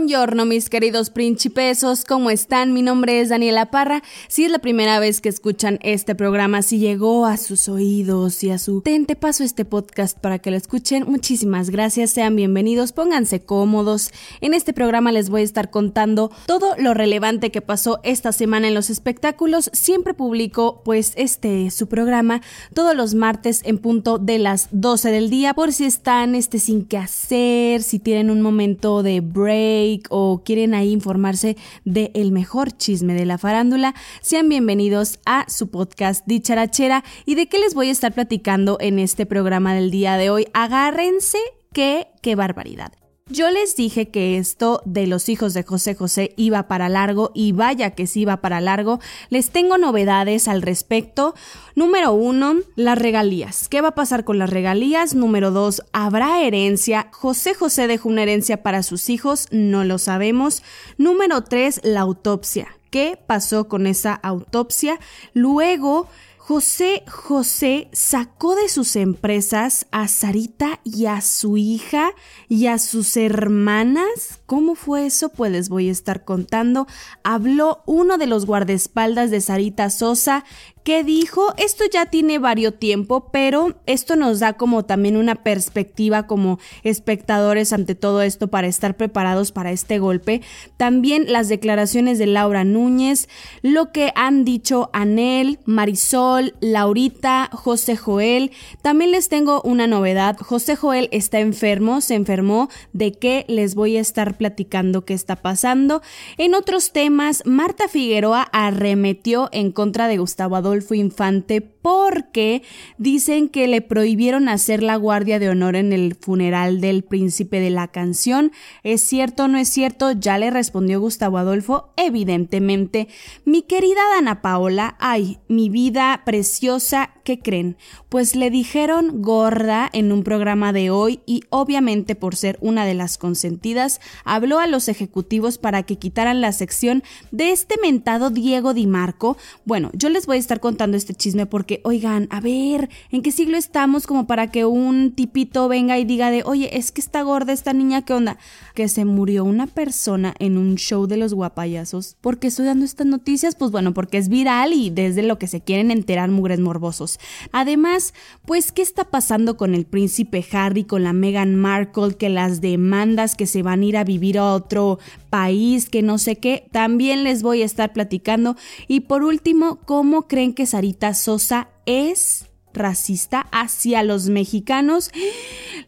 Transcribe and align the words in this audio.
Buongiorno, 0.00 0.46
mis 0.46 0.70
queridos 0.70 1.10
principesos, 1.10 2.06
¿cómo 2.06 2.30
están? 2.30 2.72
Mi 2.72 2.80
nombre 2.80 3.20
es 3.20 3.28
Daniela 3.28 3.70
Parra. 3.70 4.02
Si 4.28 4.46
es 4.46 4.50
la 4.50 4.58
primera 4.58 4.98
vez 4.98 5.20
que 5.20 5.28
escuchan 5.28 5.78
este 5.82 6.14
programa, 6.14 6.62
si 6.62 6.78
llegó 6.78 7.26
a 7.26 7.36
sus 7.36 7.68
oídos 7.68 8.42
y 8.42 8.48
a 8.48 8.56
su 8.56 8.80
tente 8.80 9.14
paso 9.14 9.44
este 9.44 9.66
podcast 9.66 10.18
para 10.18 10.38
que 10.38 10.50
lo 10.50 10.56
escuchen, 10.56 11.04
muchísimas 11.06 11.68
gracias, 11.68 12.12
sean 12.12 12.34
bienvenidos, 12.34 12.92
pónganse 12.92 13.40
cómodos. 13.40 14.10
En 14.40 14.54
este 14.54 14.72
programa 14.72 15.12
les 15.12 15.28
voy 15.28 15.42
a 15.42 15.44
estar 15.44 15.68
contando 15.68 16.30
todo 16.46 16.76
lo 16.78 16.94
relevante 16.94 17.50
que 17.50 17.60
pasó 17.60 18.00
esta 18.02 18.32
semana 18.32 18.68
en 18.68 18.74
los 18.74 18.88
espectáculos. 18.88 19.70
Siempre 19.74 20.14
publico, 20.14 20.80
pues, 20.82 21.12
este 21.16 21.70
su 21.70 21.88
programa 21.88 22.40
todos 22.72 22.96
los 22.96 23.12
martes 23.12 23.60
en 23.64 23.76
punto 23.76 24.16
de 24.16 24.38
las 24.38 24.68
12 24.72 25.10
del 25.10 25.28
día, 25.28 25.52
por 25.52 25.74
si 25.74 25.84
están 25.84 26.34
este 26.34 26.58
sin 26.58 26.86
qué 26.86 26.96
hacer, 26.96 27.82
si 27.82 27.98
tienen 27.98 28.30
un 28.30 28.40
momento 28.40 29.02
de 29.02 29.20
break 29.20 29.89
o 30.10 30.42
quieren 30.44 30.74
ahí 30.74 30.90
informarse 30.90 31.56
de 31.84 32.10
el 32.14 32.32
mejor 32.32 32.72
chisme 32.76 33.14
de 33.14 33.26
la 33.26 33.38
farándula, 33.38 33.94
sean 34.20 34.48
bienvenidos 34.48 35.18
a 35.26 35.48
su 35.48 35.70
podcast 35.70 36.26
Dicharachera 36.26 37.04
y 37.26 37.34
de 37.34 37.48
qué 37.48 37.58
les 37.58 37.74
voy 37.74 37.88
a 37.88 37.92
estar 37.92 38.12
platicando 38.12 38.76
en 38.80 38.98
este 38.98 39.26
programa 39.26 39.74
del 39.74 39.90
día 39.90 40.16
de 40.16 40.30
hoy. 40.30 40.46
Agárrense 40.52 41.38
que 41.72 42.08
qué 42.22 42.34
barbaridad. 42.34 42.99
Yo 43.32 43.48
les 43.48 43.76
dije 43.76 44.08
que 44.08 44.38
esto 44.38 44.82
de 44.84 45.06
los 45.06 45.28
hijos 45.28 45.54
de 45.54 45.62
José 45.62 45.94
José 45.94 46.34
iba 46.36 46.66
para 46.66 46.88
largo 46.88 47.30
y 47.32 47.52
vaya 47.52 47.92
que 47.92 48.08
sí 48.08 48.22
iba 48.22 48.38
para 48.38 48.60
largo. 48.60 48.98
Les 49.28 49.50
tengo 49.50 49.78
novedades 49.78 50.48
al 50.48 50.62
respecto. 50.62 51.36
Número 51.76 52.12
uno, 52.12 52.56
las 52.74 52.98
regalías. 52.98 53.68
¿Qué 53.68 53.82
va 53.82 53.88
a 53.90 53.94
pasar 53.94 54.24
con 54.24 54.40
las 54.40 54.50
regalías? 54.50 55.14
Número 55.14 55.52
dos, 55.52 55.84
¿habrá 55.92 56.42
herencia? 56.42 57.06
José 57.12 57.54
José 57.54 57.86
dejó 57.86 58.08
una 58.08 58.24
herencia 58.24 58.64
para 58.64 58.82
sus 58.82 59.08
hijos, 59.08 59.46
no 59.52 59.84
lo 59.84 59.98
sabemos. 59.98 60.64
Número 60.98 61.44
tres, 61.44 61.80
la 61.84 62.00
autopsia. 62.00 62.66
¿Qué 62.90 63.16
pasó 63.24 63.68
con 63.68 63.86
esa 63.86 64.14
autopsia? 64.14 64.98
Luego, 65.34 66.08
José 66.50 67.04
José 67.06 67.88
sacó 67.92 68.56
de 68.56 68.68
sus 68.68 68.96
empresas 68.96 69.86
a 69.92 70.08
Sarita 70.08 70.80
y 70.82 71.06
a 71.06 71.20
su 71.20 71.56
hija 71.56 72.10
y 72.48 72.66
a 72.66 72.80
sus 72.80 73.16
hermanas. 73.16 74.39
¿Cómo 74.50 74.74
fue 74.74 75.06
eso? 75.06 75.28
Pues 75.28 75.52
les 75.52 75.68
voy 75.68 75.88
a 75.88 75.92
estar 75.92 76.24
contando. 76.24 76.88
Habló 77.22 77.84
uno 77.86 78.18
de 78.18 78.26
los 78.26 78.46
guardaespaldas 78.46 79.30
de 79.30 79.40
Sarita 79.40 79.90
Sosa 79.90 80.42
¿Qué 80.82 81.04
dijo? 81.04 81.52
Esto 81.58 81.84
ya 81.92 82.06
tiene 82.06 82.38
varios 82.38 82.78
tiempo, 82.78 83.28
pero 83.30 83.76
esto 83.84 84.16
nos 84.16 84.40
da 84.40 84.54
como 84.54 84.86
también 84.86 85.18
una 85.18 85.34
perspectiva 85.34 86.26
como 86.26 86.58
espectadores 86.82 87.74
ante 87.74 87.94
todo 87.94 88.22
esto 88.22 88.48
para 88.48 88.66
estar 88.66 88.96
preparados 88.96 89.52
para 89.52 89.72
este 89.72 89.98
golpe. 89.98 90.40
También 90.78 91.30
las 91.30 91.48
declaraciones 91.48 92.18
de 92.18 92.26
Laura 92.26 92.64
Núñez, 92.64 93.28
lo 93.60 93.92
que 93.92 94.12
han 94.14 94.44
dicho 94.44 94.88
Anel, 94.94 95.58
Marisol, 95.66 96.54
Laurita, 96.60 97.50
José 97.52 97.96
Joel. 97.96 98.50
También 98.80 99.10
les 99.10 99.28
tengo 99.28 99.60
una 99.62 99.86
novedad. 99.86 100.38
José 100.38 100.76
Joel 100.76 101.10
está 101.12 101.40
enfermo, 101.40 102.00
se 102.00 102.14
enfermó. 102.14 102.70
¿De 102.94 103.12
qué 103.12 103.44
les 103.48 103.74
voy 103.74 103.98
a 103.98 104.00
estar 104.00 104.38
platicando 104.40 105.04
qué 105.04 105.12
está 105.12 105.36
pasando? 105.36 106.00
En 106.38 106.54
otros 106.54 106.92
temas, 106.92 107.42
Marta 107.44 107.88
Figueroa 107.88 108.48
arremetió 108.52 109.50
en 109.52 109.70
contra 109.70 110.08
de 110.08 110.16
Gustavo 110.16 110.56
Adolfo 110.56 110.94
Infante 110.94 111.60
porque 111.82 112.62
dicen 112.98 113.48
que 113.48 113.68
le 113.68 113.80
prohibieron 113.80 114.48
hacer 114.48 114.82
la 114.82 114.96
guardia 114.96 115.38
de 115.38 115.48
honor 115.48 115.76
en 115.76 115.92
el 115.92 116.14
funeral 116.14 116.80
del 116.80 117.02
príncipe 117.02 117.60
de 117.60 117.70
la 117.70 117.88
canción. 117.88 118.52
¿Es 118.82 119.02
cierto 119.02 119.44
o 119.44 119.48
no 119.48 119.58
es 119.58 119.68
cierto? 119.68 120.12
Ya 120.12 120.38
le 120.38 120.50
respondió 120.50 121.00
Gustavo 121.00 121.38
Adolfo, 121.38 121.92
evidentemente. 121.96 123.08
Mi 123.44 123.62
querida 123.62 124.00
Dana 124.14 124.42
Paola, 124.42 124.96
ay, 124.98 125.38
mi 125.48 125.68
vida 125.68 126.22
preciosa, 126.24 127.10
¿qué 127.24 127.38
creen? 127.38 127.76
Pues 128.08 128.34
le 128.36 128.50
dijeron 128.50 129.22
gorda 129.22 129.88
en 129.92 130.12
un 130.12 130.24
programa 130.24 130.72
de 130.72 130.90
hoy 130.90 131.20
y 131.26 131.44
obviamente 131.50 132.14
por 132.14 132.36
ser 132.36 132.58
una 132.60 132.84
de 132.84 132.94
las 132.94 133.18
consentidas, 133.18 134.00
habló 134.24 134.58
a 134.58 134.66
los 134.66 134.88
ejecutivos 134.88 135.58
para 135.58 135.82
que 135.84 135.96
quitaran 135.96 136.40
la 136.40 136.52
sección 136.52 137.02
de 137.30 137.50
este 137.50 137.76
mentado 137.80 138.30
Diego 138.30 138.74
Di 138.74 138.86
Marco. 138.86 139.36
Bueno, 139.64 139.90
yo 139.92 140.08
les 140.08 140.26
voy 140.26 140.36
a 140.36 140.40
estar 140.40 140.60
contando 140.60 140.96
este 140.96 141.14
chisme 141.14 141.46
porque, 141.46 141.69
oigan, 141.84 142.26
a 142.30 142.40
ver, 142.40 142.90
¿en 143.10 143.22
qué 143.22 143.30
siglo 143.30 143.56
estamos 143.56 144.06
como 144.06 144.26
para 144.26 144.50
que 144.50 144.64
un 144.64 145.12
tipito 145.12 145.68
venga 145.68 145.98
y 145.98 146.04
diga 146.04 146.30
de, 146.30 146.42
oye, 146.44 146.76
es 146.76 146.90
que 146.90 147.00
está 147.00 147.22
gorda 147.22 147.52
esta 147.52 147.72
niña, 147.72 148.02
¿qué 148.02 148.14
onda? 148.14 148.38
Que 148.74 148.88
se 148.88 149.04
murió 149.04 149.44
una 149.44 149.66
persona 149.66 150.34
en 150.38 150.58
un 150.58 150.76
show 150.76 151.06
de 151.06 151.16
los 151.16 151.34
guapayazos. 151.34 152.16
¿Por 152.20 152.38
qué 152.38 152.48
estoy 152.48 152.66
dando 152.66 152.84
estas 152.84 153.06
noticias? 153.06 153.54
Pues 153.54 153.70
bueno, 153.70 153.94
porque 153.94 154.18
es 154.18 154.28
viral 154.28 154.72
y 154.72 154.90
desde 154.90 155.22
lo 155.22 155.38
que 155.38 155.46
se 155.46 155.60
quieren 155.60 155.90
enterar 155.90 156.30
mugres 156.30 156.60
morbosos. 156.60 157.18
Además, 157.52 158.14
pues, 158.46 158.72
¿qué 158.72 158.82
está 158.82 159.04
pasando 159.04 159.56
con 159.56 159.74
el 159.74 159.86
príncipe 159.86 160.44
Harry, 160.52 160.84
con 160.84 161.04
la 161.04 161.12
Meghan 161.12 161.54
Markle, 161.54 162.16
que 162.16 162.28
las 162.28 162.60
demandas 162.60 163.36
que 163.36 163.46
se 163.46 163.62
van 163.62 163.82
a 163.82 163.84
ir 163.84 163.96
a 163.96 164.04
vivir 164.04 164.38
a 164.38 164.54
otro 164.54 164.98
país, 165.28 165.88
que 165.88 166.02
no 166.02 166.18
sé 166.18 166.36
qué? 166.36 166.66
También 166.72 167.24
les 167.24 167.42
voy 167.42 167.62
a 167.62 167.66
estar 167.66 167.92
platicando. 167.92 168.56
Y 168.88 169.00
por 169.00 169.22
último, 169.22 169.76
¿cómo 169.84 170.22
creen 170.22 170.54
que 170.54 170.66
Sarita 170.66 171.14
Sosa 171.14 171.59
es 171.86 172.46
racista 172.72 173.46
hacia 173.52 174.02
los 174.02 174.28
mexicanos. 174.28 175.10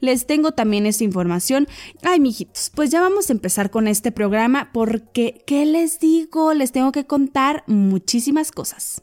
Les 0.01 0.27
tengo 0.27 0.53
también 0.53 0.87
esa 0.87 1.05
información. 1.05 1.69
Ay, 2.03 2.21
mijitos, 2.21 2.71
pues 2.75 2.91
ya 2.91 3.01
vamos 3.01 3.31
a 3.31 3.33
empezar 3.33 3.71
con 3.71 3.89
este 3.89 4.13
programa 4.13 4.71
porque, 4.73 5.43
¿qué 5.47 5.65
les 5.65 6.01
digo? 6.01 6.55
Les 6.55 6.73
tengo 6.73 6.93
que 6.93 7.07
contar 7.07 7.65
muchísimas 7.67 8.51
cosas. 8.51 9.03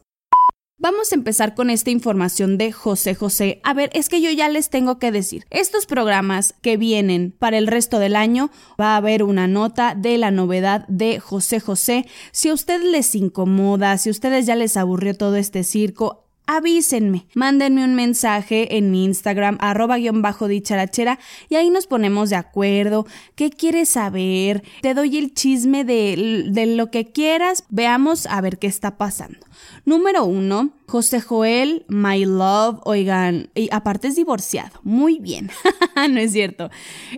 Vamos 0.82 1.12
a 1.12 1.16
empezar 1.16 1.56
con 1.56 1.70
esta 1.70 1.90
información 1.90 2.58
de 2.58 2.72
José 2.72 3.14
José. 3.14 3.60
A 3.66 3.74
ver, 3.74 3.90
es 3.94 4.08
que 4.08 4.22
yo 4.22 4.32
ya 4.32 4.48
les 4.48 4.70
tengo 4.70 4.98
que 4.98 5.12
decir, 5.12 5.46
estos 5.50 5.86
programas 5.86 6.56
que 6.62 6.78
vienen 6.78 7.36
para 7.38 7.58
el 7.58 7.68
resto 7.68 8.00
del 8.00 8.16
año, 8.16 8.50
va 8.80 8.94
a 8.94 8.96
haber 8.96 9.24
una 9.24 9.50
nota 9.50 9.94
de 9.94 10.18
la 10.18 10.32
novedad 10.32 10.88
de 10.88 11.20
José 11.20 11.60
José. 11.60 12.06
Si 12.32 12.48
a 12.48 12.54
ustedes 12.54 12.86
les 12.86 13.14
incomoda, 13.14 13.98
si 13.98 14.08
a 14.08 14.14
ustedes 14.14 14.46
ya 14.46 14.56
les 14.56 14.78
aburrió 14.78 15.18
todo 15.18 15.36
este 15.36 15.66
circo, 15.66 16.29
avísenme, 16.50 17.28
mándenme 17.36 17.84
un 17.84 17.94
mensaje 17.94 18.76
en 18.78 18.90
mi 18.90 19.06
Instagram, 19.06 19.60
arroba 19.62 19.98
guion 19.98 20.24
bajo 20.24 20.48
dicharachera, 20.48 21.20
y 21.48 21.56
ahí 21.56 21.70
nos 21.70 21.86
ponemos 21.86 22.32
de 22.32 22.38
acuerdo. 22.38 23.06
¿Qué 23.36 23.52
quieres 23.52 23.90
saber? 23.90 24.64
Te 24.82 24.96
doy 24.96 25.20
el 25.20 25.36
chisme 25.36 25.84
de, 25.84 26.46
de 26.50 26.66
lo 26.66 26.90
que 26.90 27.12
quieras. 27.12 27.66
Veamos 27.70 28.26
a 28.26 28.42
ver 28.42 28.58
qué 28.58 28.66
está 28.66 28.98
pasando. 28.98 29.38
Número 29.86 30.26
uno, 30.26 30.72
José 30.88 31.22
Joel, 31.22 31.86
My 31.88 32.26
Love, 32.26 32.80
oigan, 32.84 33.50
y 33.56 33.70
aparte 33.72 34.08
es 34.08 34.16
divorciado, 34.16 34.80
muy 34.84 35.20
bien, 35.20 35.50
no 36.10 36.20
es 36.20 36.32
cierto. 36.32 36.70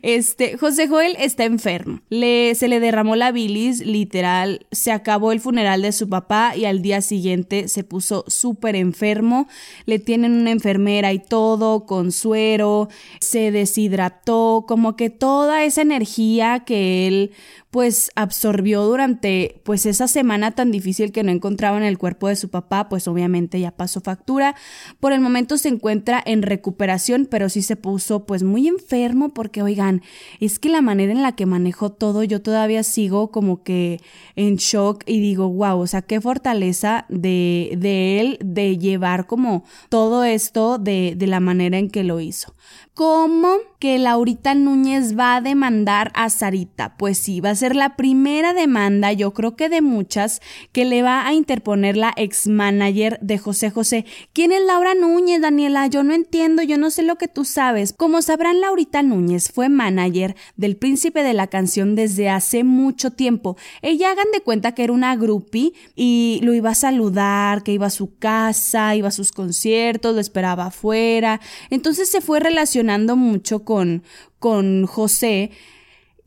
Este, 0.01 0.57
José 0.57 0.87
Joel 0.87 1.15
está 1.19 1.45
enfermo, 1.45 2.01
le, 2.09 2.53
se 2.55 2.67
le 2.67 2.79
derramó 2.79 3.15
la 3.15 3.31
bilis, 3.31 3.79
literal, 3.85 4.65
se 4.71 4.91
acabó 4.91 5.31
el 5.31 5.39
funeral 5.39 5.81
de 5.81 5.91
su 5.91 6.09
papá 6.09 6.55
y 6.55 6.65
al 6.65 6.81
día 6.81 7.01
siguiente 7.01 7.67
se 7.67 7.83
puso 7.83 8.25
súper 8.27 8.75
enfermo, 8.75 9.47
le 9.85 9.99
tienen 9.99 10.33
una 10.33 10.51
enfermera 10.51 11.13
y 11.13 11.19
todo, 11.19 11.85
con 11.85 12.11
suero, 12.11 12.89
se 13.19 13.51
deshidrató, 13.51 14.65
como 14.67 14.95
que 14.95 15.09
toda 15.09 15.63
esa 15.63 15.81
energía 15.81 16.63
que 16.65 17.07
él 17.07 17.31
pues 17.71 18.11
absorbió 18.15 18.83
durante 18.83 19.61
pues 19.63 19.85
esa 19.85 20.09
semana 20.09 20.51
tan 20.51 20.71
difícil 20.71 21.13
que 21.13 21.23
no 21.23 21.31
encontraba 21.31 21.77
en 21.77 21.83
el 21.83 21.97
cuerpo 21.97 22.27
de 22.27 22.30
su 22.35 22.49
papá, 22.49 22.89
pues 22.89 23.07
obviamente 23.07 23.59
ya 23.59 23.71
pasó 23.71 24.01
factura. 24.01 24.55
Por 24.99 25.13
el 25.13 25.21
momento 25.21 25.57
se 25.57 25.69
encuentra 25.69 26.21
en 26.25 26.41
recuperación, 26.41 27.27
pero 27.29 27.49
sí 27.49 27.61
se 27.61 27.75
puso 27.75 28.25
pues 28.25 28.43
muy 28.43 28.67
enfermo 28.67 29.33
porque 29.33 29.61
oigan, 29.61 30.01
es 30.39 30.59
que 30.59 30.69
la 30.69 30.81
manera 30.81 31.11
en 31.11 31.21
la 31.21 31.33
que 31.33 31.45
manejó 31.45 31.91
todo, 31.91 32.23
yo 32.23 32.41
todavía 32.41 32.83
sigo 32.83 33.31
como 33.31 33.63
que 33.63 33.99
en 34.35 34.55
shock 34.55 35.03
y 35.05 35.19
digo, 35.19 35.49
wow, 35.49 35.79
o 35.79 35.87
sea, 35.87 36.01
qué 36.01 36.21
fortaleza 36.21 37.05
de, 37.09 37.75
de 37.77 38.19
él 38.19 38.37
de 38.43 38.77
llevar 38.77 39.27
como 39.27 39.63
todo 39.89 40.23
esto 40.23 40.77
de, 40.77 41.13
de 41.15 41.27
la 41.27 41.39
manera 41.39 41.77
en 41.77 41.89
que 41.89 42.03
lo 42.03 42.19
hizo. 42.19 42.55
¿Cómo 43.01 43.57
que 43.79 43.97
Laurita 43.97 44.53
Núñez 44.53 45.17
va 45.17 45.35
a 45.35 45.41
demandar 45.41 46.11
a 46.13 46.29
Sarita? 46.29 46.95
Pues 46.97 47.17
sí, 47.17 47.41
va 47.41 47.49
a 47.49 47.55
ser 47.55 47.75
la 47.75 47.95
primera 47.95 48.53
demanda, 48.53 49.11
yo 49.11 49.33
creo 49.33 49.55
que 49.55 49.69
de 49.69 49.81
muchas, 49.81 50.39
que 50.71 50.85
le 50.85 51.01
va 51.01 51.25
a 51.25 51.33
interponer 51.33 51.97
la 51.97 52.13
ex 52.15 52.45
manager 52.45 53.17
de 53.21 53.39
José 53.39 53.71
José. 53.71 54.05
¿Quién 54.33 54.51
es 54.51 54.61
Laura 54.63 54.93
Núñez, 54.93 55.41
Daniela? 55.41 55.87
Yo 55.87 56.03
no 56.03 56.13
entiendo, 56.13 56.61
yo 56.61 56.77
no 56.77 56.91
sé 56.91 57.01
lo 57.01 57.15
que 57.15 57.27
tú 57.27 57.43
sabes. 57.43 57.91
Como 57.91 58.21
sabrán, 58.21 58.61
Laurita 58.61 59.01
Núñez 59.01 59.51
fue 59.51 59.67
manager 59.67 60.35
del 60.55 60.77
príncipe 60.77 61.23
de 61.23 61.33
la 61.33 61.47
canción 61.47 61.95
desde 61.95 62.29
hace 62.29 62.63
mucho 62.63 63.13
tiempo. 63.13 63.57
Ella 63.81 64.11
hagan 64.11 64.31
de 64.31 64.41
cuenta 64.41 64.73
que 64.73 64.83
era 64.83 64.93
una 64.93 65.15
groupie 65.15 65.73
y 65.95 66.39
lo 66.43 66.53
iba 66.53 66.69
a 66.69 66.75
saludar, 66.75 67.63
que 67.63 67.73
iba 67.73 67.87
a 67.87 67.89
su 67.89 68.15
casa, 68.19 68.95
iba 68.95 69.07
a 69.07 69.11
sus 69.11 69.31
conciertos, 69.31 70.13
lo 70.13 70.21
esperaba 70.21 70.67
afuera. 70.67 71.41
Entonces 71.71 72.07
se 72.07 72.21
fue 72.21 72.39
relacionando 72.39 72.90
mucho 73.15 73.63
con, 73.63 74.03
con 74.39 74.85
José 74.85 75.51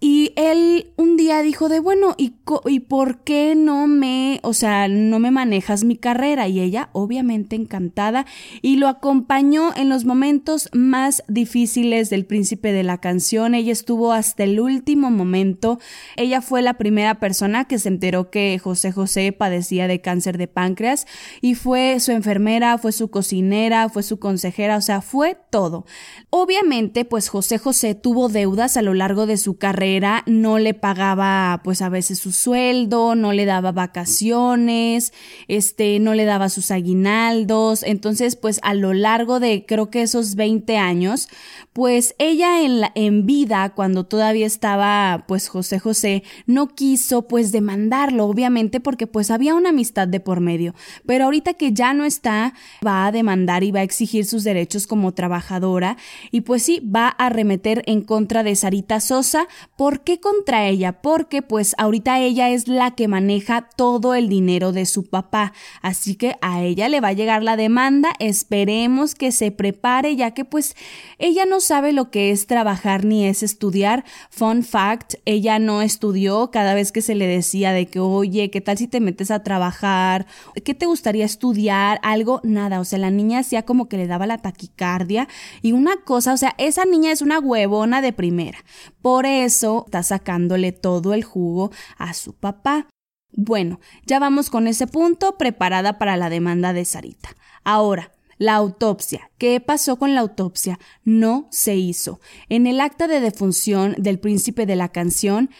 y 0.06 0.34
él 0.36 0.92
un 0.98 1.16
día 1.16 1.40
dijo 1.40 1.70
de, 1.70 1.80
bueno, 1.80 2.14
¿y, 2.18 2.34
¿y 2.66 2.80
por 2.80 3.20
qué 3.20 3.54
no 3.54 3.86
me, 3.86 4.38
o 4.42 4.52
sea, 4.52 4.86
no 4.86 5.18
me 5.18 5.30
manejas 5.30 5.82
mi 5.82 5.96
carrera? 5.96 6.46
Y 6.46 6.60
ella, 6.60 6.90
obviamente 6.92 7.56
encantada, 7.56 8.26
y 8.60 8.76
lo 8.76 8.88
acompañó 8.88 9.74
en 9.74 9.88
los 9.88 10.04
momentos 10.04 10.68
más 10.74 11.22
difíciles 11.26 12.10
del 12.10 12.26
príncipe 12.26 12.70
de 12.72 12.82
la 12.82 12.98
canción. 12.98 13.54
Ella 13.54 13.72
estuvo 13.72 14.12
hasta 14.12 14.44
el 14.44 14.60
último 14.60 15.10
momento. 15.10 15.78
Ella 16.16 16.42
fue 16.42 16.60
la 16.60 16.74
primera 16.74 17.18
persona 17.18 17.64
que 17.64 17.78
se 17.78 17.88
enteró 17.88 18.28
que 18.28 18.60
José 18.62 18.92
José 18.92 19.32
padecía 19.32 19.88
de 19.88 20.02
cáncer 20.02 20.36
de 20.36 20.48
páncreas 20.48 21.06
y 21.40 21.54
fue 21.54 21.98
su 21.98 22.12
enfermera, 22.12 22.76
fue 22.76 22.92
su 22.92 23.08
cocinera, 23.08 23.88
fue 23.88 24.02
su 24.02 24.18
consejera, 24.18 24.76
o 24.76 24.82
sea, 24.82 25.00
fue 25.00 25.38
todo. 25.48 25.86
Obviamente, 26.28 27.06
pues 27.06 27.30
José 27.30 27.56
José 27.56 27.94
tuvo 27.94 28.28
deudas 28.28 28.76
a 28.76 28.82
lo 28.82 28.92
largo 28.92 29.24
de 29.24 29.38
su 29.38 29.56
carrera 29.56 29.93
no 30.26 30.58
le 30.58 30.74
pagaba 30.74 31.60
pues 31.62 31.82
a 31.82 31.88
veces 31.88 32.18
su 32.18 32.32
sueldo, 32.32 33.14
no 33.14 33.32
le 33.32 33.44
daba 33.44 33.72
vacaciones, 33.72 35.12
este, 35.48 35.98
no 36.00 36.14
le 36.14 36.24
daba 36.24 36.48
sus 36.48 36.70
aguinaldos. 36.70 37.82
Entonces, 37.82 38.36
pues 38.36 38.60
a 38.62 38.74
lo 38.74 38.94
largo 38.94 39.40
de 39.40 39.64
creo 39.66 39.90
que 39.90 40.02
esos 40.02 40.34
20 40.36 40.76
años, 40.78 41.28
pues 41.72 42.14
ella 42.18 42.62
en, 42.62 42.80
la, 42.80 42.92
en 42.94 43.26
vida, 43.26 43.72
cuando 43.74 44.04
todavía 44.04 44.46
estaba 44.46 45.24
pues 45.28 45.48
José 45.48 45.78
José, 45.78 46.22
no 46.46 46.68
quiso 46.68 47.28
pues 47.28 47.52
demandarlo, 47.52 48.26
obviamente 48.26 48.80
porque 48.80 49.06
pues 49.06 49.30
había 49.30 49.54
una 49.54 49.70
amistad 49.70 50.08
de 50.08 50.20
por 50.20 50.40
medio. 50.40 50.74
Pero 51.06 51.24
ahorita 51.24 51.54
que 51.54 51.72
ya 51.72 51.94
no 51.94 52.04
está, 52.04 52.54
va 52.86 53.06
a 53.06 53.12
demandar 53.12 53.64
y 53.64 53.70
va 53.70 53.80
a 53.80 53.84
exigir 53.84 54.24
sus 54.24 54.44
derechos 54.44 54.86
como 54.86 55.12
trabajadora 55.12 55.96
y 56.30 56.42
pues 56.42 56.62
sí, 56.62 56.80
va 56.80 57.08
a 57.08 57.26
arremeter 57.26 57.82
en 57.86 58.02
contra 58.02 58.42
de 58.42 58.54
Sarita 58.56 59.00
Sosa 59.00 59.48
¿Por 59.76 59.83
qué 60.02 60.20
contra 60.20 60.66
ella? 60.66 61.00
Porque 61.02 61.42
pues 61.42 61.74
ahorita 61.78 62.20
ella 62.20 62.50
es 62.50 62.68
la 62.68 62.92
que 62.92 63.08
maneja 63.08 63.68
todo 63.76 64.14
el 64.14 64.28
dinero 64.28 64.72
de 64.72 64.86
su 64.86 65.04
papá, 65.04 65.52
así 65.82 66.14
que 66.16 66.36
a 66.40 66.62
ella 66.62 66.88
le 66.88 67.00
va 67.00 67.08
a 67.08 67.12
llegar 67.12 67.42
la 67.42 67.56
demanda, 67.56 68.12
esperemos 68.18 69.14
que 69.14 69.32
se 69.32 69.50
prepare 69.50 70.16
ya 70.16 70.32
que 70.32 70.44
pues 70.44 70.74
ella 71.18 71.46
no 71.46 71.60
sabe 71.60 71.92
lo 71.92 72.10
que 72.10 72.30
es 72.30 72.46
trabajar 72.46 73.04
ni 73.04 73.26
es 73.26 73.42
estudiar. 73.42 74.04
Fun 74.30 74.62
fact, 74.62 75.14
ella 75.24 75.58
no 75.58 75.82
estudió 75.82 76.50
cada 76.50 76.74
vez 76.74 76.92
que 76.92 77.02
se 77.02 77.14
le 77.14 77.26
decía 77.26 77.72
de 77.72 77.86
que, 77.86 78.00
oye, 78.00 78.50
¿qué 78.50 78.60
tal 78.60 78.78
si 78.78 78.88
te 78.88 79.00
metes 79.00 79.30
a 79.30 79.42
trabajar? 79.42 80.26
¿Qué 80.64 80.74
te 80.74 80.86
gustaría 80.86 81.24
estudiar? 81.24 82.00
Algo, 82.02 82.40
nada, 82.42 82.80
o 82.80 82.84
sea, 82.84 82.98
la 82.98 83.10
niña 83.10 83.40
hacía 83.40 83.64
como 83.64 83.88
que 83.88 83.96
le 83.96 84.06
daba 84.06 84.26
la 84.26 84.38
taquicardia 84.38 85.28
y 85.62 85.72
una 85.72 85.96
cosa, 86.04 86.32
o 86.32 86.36
sea, 86.36 86.54
esa 86.58 86.84
niña 86.84 87.12
es 87.12 87.22
una 87.22 87.38
huevona 87.38 88.00
de 88.00 88.12
primera. 88.12 88.58
Por 89.02 89.26
eso 89.26 89.63
está 89.86 90.02
sacándole 90.02 90.72
todo 90.72 91.14
el 91.14 91.24
jugo 91.24 91.70
a 91.98 92.14
su 92.14 92.34
papá. 92.34 92.88
Bueno, 93.32 93.80
ya 94.06 94.18
vamos 94.18 94.50
con 94.50 94.66
ese 94.68 94.86
punto 94.86 95.36
preparada 95.38 95.98
para 95.98 96.16
la 96.16 96.30
demanda 96.30 96.72
de 96.72 96.84
Sarita. 96.84 97.36
Ahora, 97.64 98.12
la 98.38 98.54
autopsia. 98.54 99.30
¿Qué 99.38 99.60
pasó 99.60 99.96
con 99.96 100.14
la 100.14 100.20
autopsia? 100.20 100.78
No 101.04 101.48
se 101.50 101.76
hizo. 101.76 102.20
En 102.48 102.66
el 102.66 102.80
acta 102.80 103.06
de 103.06 103.20
defunción 103.20 103.94
del 103.98 104.18
príncipe 104.18 104.66
de 104.66 104.76
la 104.76 104.90
canción 104.90 105.50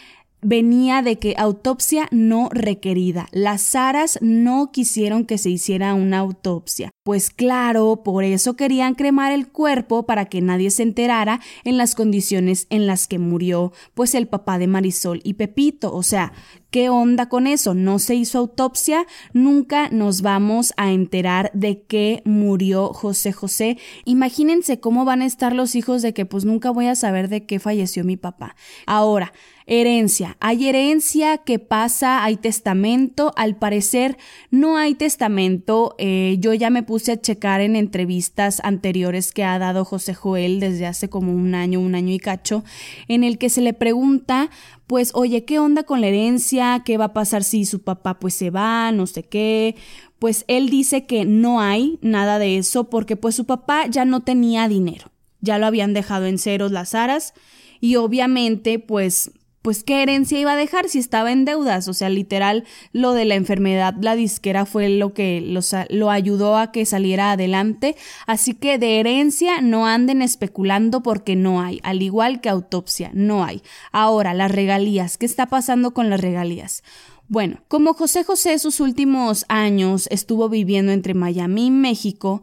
venía 0.45 1.03
de 1.03 1.19
que 1.19 1.35
autopsia 1.37 2.09
no 2.11 2.49
requerida. 2.53 3.29
Las 3.33 3.63
Saras 3.63 4.19
no 4.21 4.71
quisieron 4.71 5.25
que 5.25 5.39
se 5.39 5.51
hiciera 5.51 5.95
una 5.95 6.19
autopsia. 6.19 6.91
Pues 7.03 7.31
claro, 7.31 8.03
por 8.05 8.25
eso 8.25 8.55
querían 8.55 8.95
cremar 8.95 9.33
el 9.33 9.49
cuerpo 9.49 10.07
para 10.07 10.27
que 10.27 10.41
nadie 10.41 10.71
se 10.71 10.83
enterara 10.83 11.41
en 11.65 11.77
las 11.77 11.95
condiciones 11.95 12.67
en 12.71 12.87
las 12.87 13.09
que 13.09 13.19
murió, 13.19 13.73
pues 13.95 14.15
el 14.15 14.27
papá 14.27 14.59
de 14.59 14.67
Marisol 14.69 15.21
y 15.23 15.35
Pepito. 15.35 15.95
O 15.95 16.03
sea, 16.03 16.33
¿qué 16.71 16.89
onda 16.89 17.29
con 17.29 17.47
eso? 17.47 17.75
No 17.75 17.99
se 17.99 18.15
hizo 18.15 18.39
autopsia, 18.39 19.07
nunca 19.33 19.89
nos 19.91 20.23
vamos 20.23 20.73
a 20.77 20.93
enterar 20.93 21.51
de 21.53 21.83
qué 21.83 22.23
murió 22.25 22.93
José 22.95 23.33
José. 23.33 23.77
Imagínense 24.05 24.81
cómo 24.81 25.05
van 25.05 25.23
a 25.23 25.27
estar 25.27 25.55
los 25.55 25.75
hijos 25.75 26.01
de 26.01 26.15
que 26.15 26.25
pues 26.25 26.45
nunca 26.45 26.71
voy 26.71 26.87
a 26.87 26.97
saber 26.97 27.29
de 27.29 27.45
qué 27.45 27.59
falleció 27.59 28.05
mi 28.05 28.17
papá. 28.17 28.57
Ahora, 28.87 29.33
Herencia. 29.67 30.37
Hay 30.41 30.69
herencia 30.69 31.39
que 31.39 31.59
pasa, 31.59 32.23
hay 32.23 32.37
testamento. 32.37 33.33
Al 33.35 33.57
parecer 33.57 34.19
no 34.51 34.77
hay 34.77 34.95
testamento. 34.95 35.95
Eh, 35.97 36.37
yo 36.39 36.53
ya 36.53 36.69
me 36.69 36.83
puse 36.83 37.13
a 37.13 37.21
checar 37.21 37.63
en 37.63 37.75
entrevistas 37.75 38.61
anteriores 38.63 39.33
que 39.33 39.43
ha 39.43 39.59
dado 39.59 39.87
José 39.87 40.13
Joel 40.13 40.61
desde 40.61 40.85
hace 40.85 41.09
como 41.09 41.33
un 41.33 41.55
año, 41.55 41.81
un 41.81 41.95
año 41.95 42.13
y 42.13 42.19
cacho, 42.19 42.63
en 43.09 43.25
el 43.25 43.39
que 43.39 43.49
se 43.49 43.63
le 43.63 43.73
pregunta, 43.73 44.51
pues, 44.87 45.13
oye, 45.15 45.47
¿qué 45.47 45.59
onda 45.59 45.85
con 45.85 46.03
la 46.03 46.09
herencia? 46.09 46.83
¿Qué 46.85 46.99
va 46.99 47.07
a 47.07 47.13
pasar 47.15 47.43
si 47.43 47.65
su 47.65 47.83
papá 47.83 48.19
pues 48.19 48.35
se 48.35 48.51
va? 48.51 48.93
No 48.93 49.07
sé 49.07 49.23
qué. 49.23 49.77
Pues 50.19 50.45
él 50.47 50.69
dice 50.69 51.07
que 51.07 51.25
no 51.25 51.63
hay 51.63 51.99
nada 52.03 52.39
de 52.39 52.59
eso 52.59 52.91
porque 52.91 53.17
pues 53.17 53.35
su 53.35 53.47
papá 53.47 53.87
ya 53.87 54.05
no 54.05 54.21
tenía 54.21 54.69
dinero. 54.69 55.11
Ya 55.41 55.57
lo 55.57 55.65
habían 55.65 55.95
dejado 55.95 56.27
en 56.27 56.37
ceros 56.37 56.71
las 56.71 56.95
aras 56.95 57.33
y 57.81 57.97
obviamente 57.97 58.79
pues 58.79 59.31
pues 59.65 59.83
qué 59.83 60.03
herencia 60.03 60.39
iba 60.39 60.53
a 60.53 60.57
dejar 60.57 60.91
si 60.91 60.99
estaba 60.99 61.33
en 61.33 61.47
deudas, 61.47 61.89
o 61.89 61.95
sea, 61.95 62.11
literal, 62.11 62.65
lo 62.93 63.15
de 63.15 63.25
la 63.25 63.35
enfermedad, 63.35 63.95
la 63.99 64.15
disquera 64.15 64.67
fue 64.67 64.91
lo 64.91 65.15
que 65.15 65.41
lo 65.89 66.11
ayudó 66.11 66.59
a 66.59 66.71
que 66.71 66.85
saliera 66.85 67.33
adelante, 67.33 67.97
así 68.27 68.53
que 68.53 68.77
de 68.77 69.01
herencia 69.01 69.63
no 69.63 69.87
anden 69.87 70.21
especulando 70.21 71.03
porque 71.03 71.35
no 71.35 71.63
hay, 71.63 71.81
al 71.83 72.03
igual 72.03 72.43
que 72.43 72.51
autopsia, 72.51 73.11
no 73.15 73.43
hay. 73.43 73.63
Ahora, 73.91 74.35
las 74.35 74.51
regalías, 74.51 75.17
¿qué 75.17 75.25
está 75.25 75.47
pasando 75.47 75.95
con 75.95 76.11
las 76.11 76.21
regalías? 76.21 76.83
Bueno, 77.29 77.63
como 77.69 77.95
José 77.95 78.23
José 78.23 78.59
sus 78.59 78.81
últimos 78.81 79.47
años 79.49 80.09
estuvo 80.11 80.51
viviendo 80.51 80.93
entre 80.93 81.15
Miami 81.15 81.69
y 81.69 81.71
México, 81.71 82.43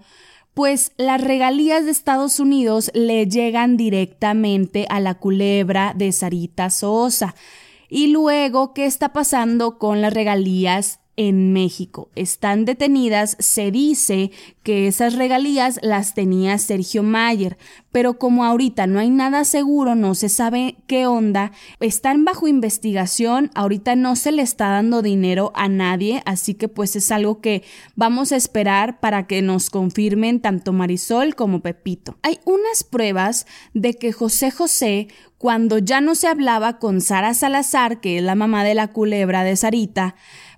pues 0.53 0.91
las 0.98 1.22
regalías 1.22 1.86
de 1.86 1.91
Estados 1.91 2.39
Unidos 2.39 2.91
le 2.93 3.27
llegan 3.27 3.77
directamente 3.77 4.86
a 4.89 5.00
la 5.00 5.15
culebra 5.15 5.93
de 5.96 6.12
Sarita 6.12 6.70
Sosa. 6.70 7.36
Y 7.89 8.08
luego, 8.08 8.74
¿qué 8.74 8.86
está 8.86 9.12
pasando 9.12 9.77
con 9.77 10.01
las 10.01 10.13
regalías 10.13 11.00
en 11.21 11.53
México. 11.53 12.09
Están 12.15 12.65
detenidas, 12.65 13.37
se 13.39 13.69
dice 13.69 14.31
que 14.63 14.87
esas 14.87 15.13
regalías 15.13 15.79
las 15.83 16.15
tenía 16.15 16.57
Sergio 16.57 17.03
Mayer, 17.03 17.59
pero 17.91 18.17
como 18.17 18.43
ahorita 18.43 18.87
no 18.87 18.99
hay 18.99 19.11
nada 19.11 19.43
seguro, 19.43 19.93
no 19.93 20.15
se 20.15 20.29
sabe 20.29 20.77
qué 20.87 21.05
onda, 21.05 21.51
están 21.79 22.25
bajo 22.25 22.47
investigación, 22.47 23.51
ahorita 23.53 23.95
no 23.95 24.15
se 24.15 24.31
le 24.31 24.41
está 24.41 24.69
dando 24.69 25.03
dinero 25.03 25.51
a 25.53 25.69
nadie, 25.69 26.23
así 26.25 26.55
que 26.55 26.67
pues 26.67 26.95
es 26.95 27.11
algo 27.11 27.39
que 27.39 27.61
vamos 27.95 28.31
a 28.31 28.35
esperar 28.35 28.99
para 28.99 29.27
que 29.27 29.43
nos 29.43 29.69
confirmen 29.69 30.39
tanto 30.39 30.73
Marisol 30.73 31.35
como 31.35 31.59
Pepito. 31.59 32.17
Hay 32.23 32.39
unas 32.45 32.83
pruebas 32.83 33.45
de 33.75 33.93
que 33.93 34.11
José 34.11 34.49
José 34.49 35.07
cuando 35.41 35.79
ya 35.79 36.01
no 36.01 36.13
se 36.13 36.27
hablaba 36.27 36.77
con 36.77 37.01
Sara 37.01 37.33
Salazar, 37.33 37.99
que 37.99 38.19
es 38.19 38.23
la 38.23 38.35
mamá 38.35 38.63
de 38.63 38.75
la 38.75 38.89
culebra 38.89 39.43
de 39.43 39.55
Sarita, 39.55 40.13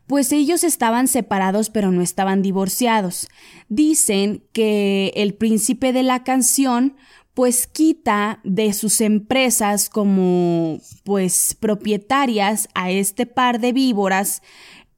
pues 0.07 0.31
ellos 0.31 0.63
estaban 0.63 1.07
separados 1.07 1.69
pero 1.69 1.91
no 1.91 2.01
estaban 2.01 2.41
divorciados. 2.41 3.27
Dicen 3.69 4.43
que 4.51 5.11
el 5.15 5.33
príncipe 5.33 5.93
de 5.93 6.03
la 6.03 6.23
canción 6.23 6.95
pues 7.33 7.65
quita 7.65 8.39
de 8.43 8.73
sus 8.73 9.01
empresas 9.01 9.89
como 9.89 10.79
pues 11.03 11.57
propietarias 11.59 12.69
a 12.75 12.91
este 12.91 13.25
par 13.25 13.59
de 13.59 13.73
víboras 13.73 14.43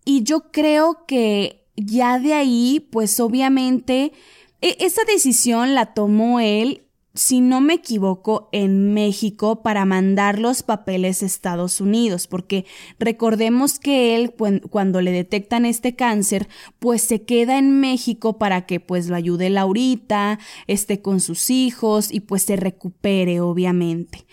y 0.03 0.23
yo 0.23 0.51
creo 0.51 1.05
que 1.07 1.65
ya 1.77 2.19
de 2.19 2.33
ahí 2.33 2.87
pues 2.91 3.19
obviamente 3.19 4.11
e, 4.61 4.77
esa 4.79 5.03
decisión 5.05 5.75
la 5.75 5.93
tomó 5.93 6.39
él 6.39 6.84
si 7.15 7.39
no 7.39 7.61
me 7.61 7.75
equivoco, 7.75 8.49
en 8.51 8.93
México 8.93 9.63
para 9.63 9.85
mandar 9.85 10.37
los 10.37 10.63
papeles 10.63 11.23
a 11.23 11.25
Estados 11.25 11.79
Unidos, 11.79 12.27
porque 12.27 12.65
recordemos 12.99 13.79
que 13.79 14.15
él 14.15 14.33
cuando 14.69 15.01
le 15.01 15.11
detectan 15.11 15.65
este 15.65 15.95
cáncer, 15.95 16.47
pues 16.79 17.01
se 17.01 17.23
queda 17.23 17.57
en 17.57 17.79
México 17.79 18.37
para 18.37 18.65
que 18.65 18.79
pues 18.79 19.07
lo 19.07 19.15
ayude 19.15 19.49
Laurita, 19.49 20.39
esté 20.67 21.01
con 21.01 21.21
sus 21.21 21.49
hijos 21.49 22.11
y 22.11 22.19
pues 22.19 22.43
se 22.43 22.57
recupere, 22.57 23.39
obviamente. 23.39 24.25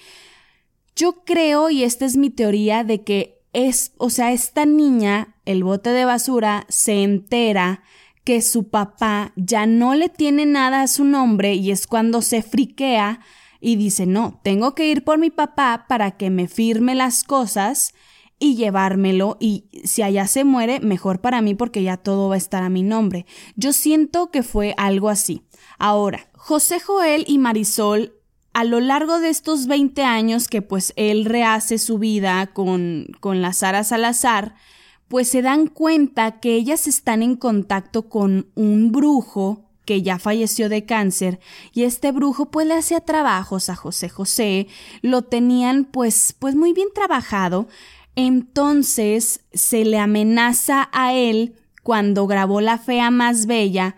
Yo 0.96 1.24
creo, 1.24 1.70
y 1.70 1.84
esta 1.84 2.04
es 2.04 2.16
mi 2.16 2.30
teoría, 2.30 2.84
de 2.84 3.02
que 3.02 3.42
es, 3.52 3.92
o 3.96 4.10
sea, 4.10 4.32
esta 4.32 4.66
niña, 4.66 5.36
el 5.44 5.64
bote 5.64 5.90
de 5.90 6.04
basura, 6.04 6.66
se 6.68 7.02
entera 7.02 7.82
que 8.24 8.42
su 8.42 8.68
papá 8.68 9.32
ya 9.36 9.66
no 9.66 9.94
le 9.94 10.08
tiene 10.08 10.46
nada 10.46 10.82
a 10.82 10.88
su 10.88 11.04
nombre 11.04 11.54
y 11.54 11.70
es 11.70 11.86
cuando 11.86 12.22
se 12.22 12.42
friquea 12.42 13.20
y 13.60 13.76
dice, 13.76 14.06
no, 14.06 14.40
tengo 14.42 14.74
que 14.74 14.88
ir 14.88 15.04
por 15.04 15.18
mi 15.18 15.30
papá 15.30 15.86
para 15.88 16.12
que 16.12 16.30
me 16.30 16.48
firme 16.48 16.94
las 16.94 17.24
cosas 17.24 17.94
y 18.38 18.56
llevármelo 18.56 19.36
y 19.38 19.66
si 19.84 20.02
allá 20.02 20.26
se 20.26 20.42
muere, 20.42 20.80
mejor 20.80 21.20
para 21.20 21.40
mí 21.42 21.54
porque 21.54 21.82
ya 21.82 21.96
todo 21.96 22.28
va 22.28 22.34
a 22.34 22.38
estar 22.38 22.64
a 22.64 22.68
mi 22.68 22.82
nombre. 22.82 23.24
Yo 23.54 23.72
siento 23.72 24.30
que 24.32 24.42
fue 24.42 24.74
algo 24.76 25.08
así. 25.08 25.42
Ahora, 25.78 26.28
José 26.34 26.80
Joel 26.80 27.24
y 27.28 27.38
Marisol 27.38 28.14
a 28.52 28.64
lo 28.64 28.80
largo 28.80 29.20
de 29.20 29.28
estos 29.28 29.66
20 29.66 30.02
años 30.02 30.48
que 30.48 30.60
pues 30.60 30.92
él 30.96 31.24
rehace 31.24 31.78
su 31.78 31.98
vida 31.98 32.48
con, 32.48 33.06
con 33.20 33.42
la 33.42 33.52
Sara 33.52 33.84
Salazar, 33.84 34.56
pues 35.12 35.28
se 35.28 35.42
dan 35.42 35.66
cuenta 35.66 36.40
que 36.40 36.54
ellas 36.54 36.86
están 36.86 37.22
en 37.22 37.36
contacto 37.36 38.08
con 38.08 38.46
un 38.54 38.92
brujo 38.92 39.60
que 39.84 40.00
ya 40.00 40.18
falleció 40.18 40.70
de 40.70 40.86
cáncer 40.86 41.38
y 41.74 41.82
este 41.82 42.12
brujo 42.12 42.50
pues 42.50 42.66
le 42.66 42.72
hacía 42.72 43.00
trabajos 43.00 43.68
a 43.68 43.76
José 43.76 44.08
José, 44.08 44.68
lo 45.02 45.20
tenían 45.20 45.84
pues 45.84 46.34
pues 46.38 46.54
muy 46.54 46.72
bien 46.72 46.88
trabajado, 46.94 47.68
entonces 48.16 49.40
se 49.52 49.84
le 49.84 49.98
amenaza 49.98 50.88
a 50.92 51.12
él 51.12 51.56
cuando 51.82 52.26
grabó 52.26 52.62
La 52.62 52.78
fea 52.78 53.10
más 53.10 53.44
bella 53.44 53.96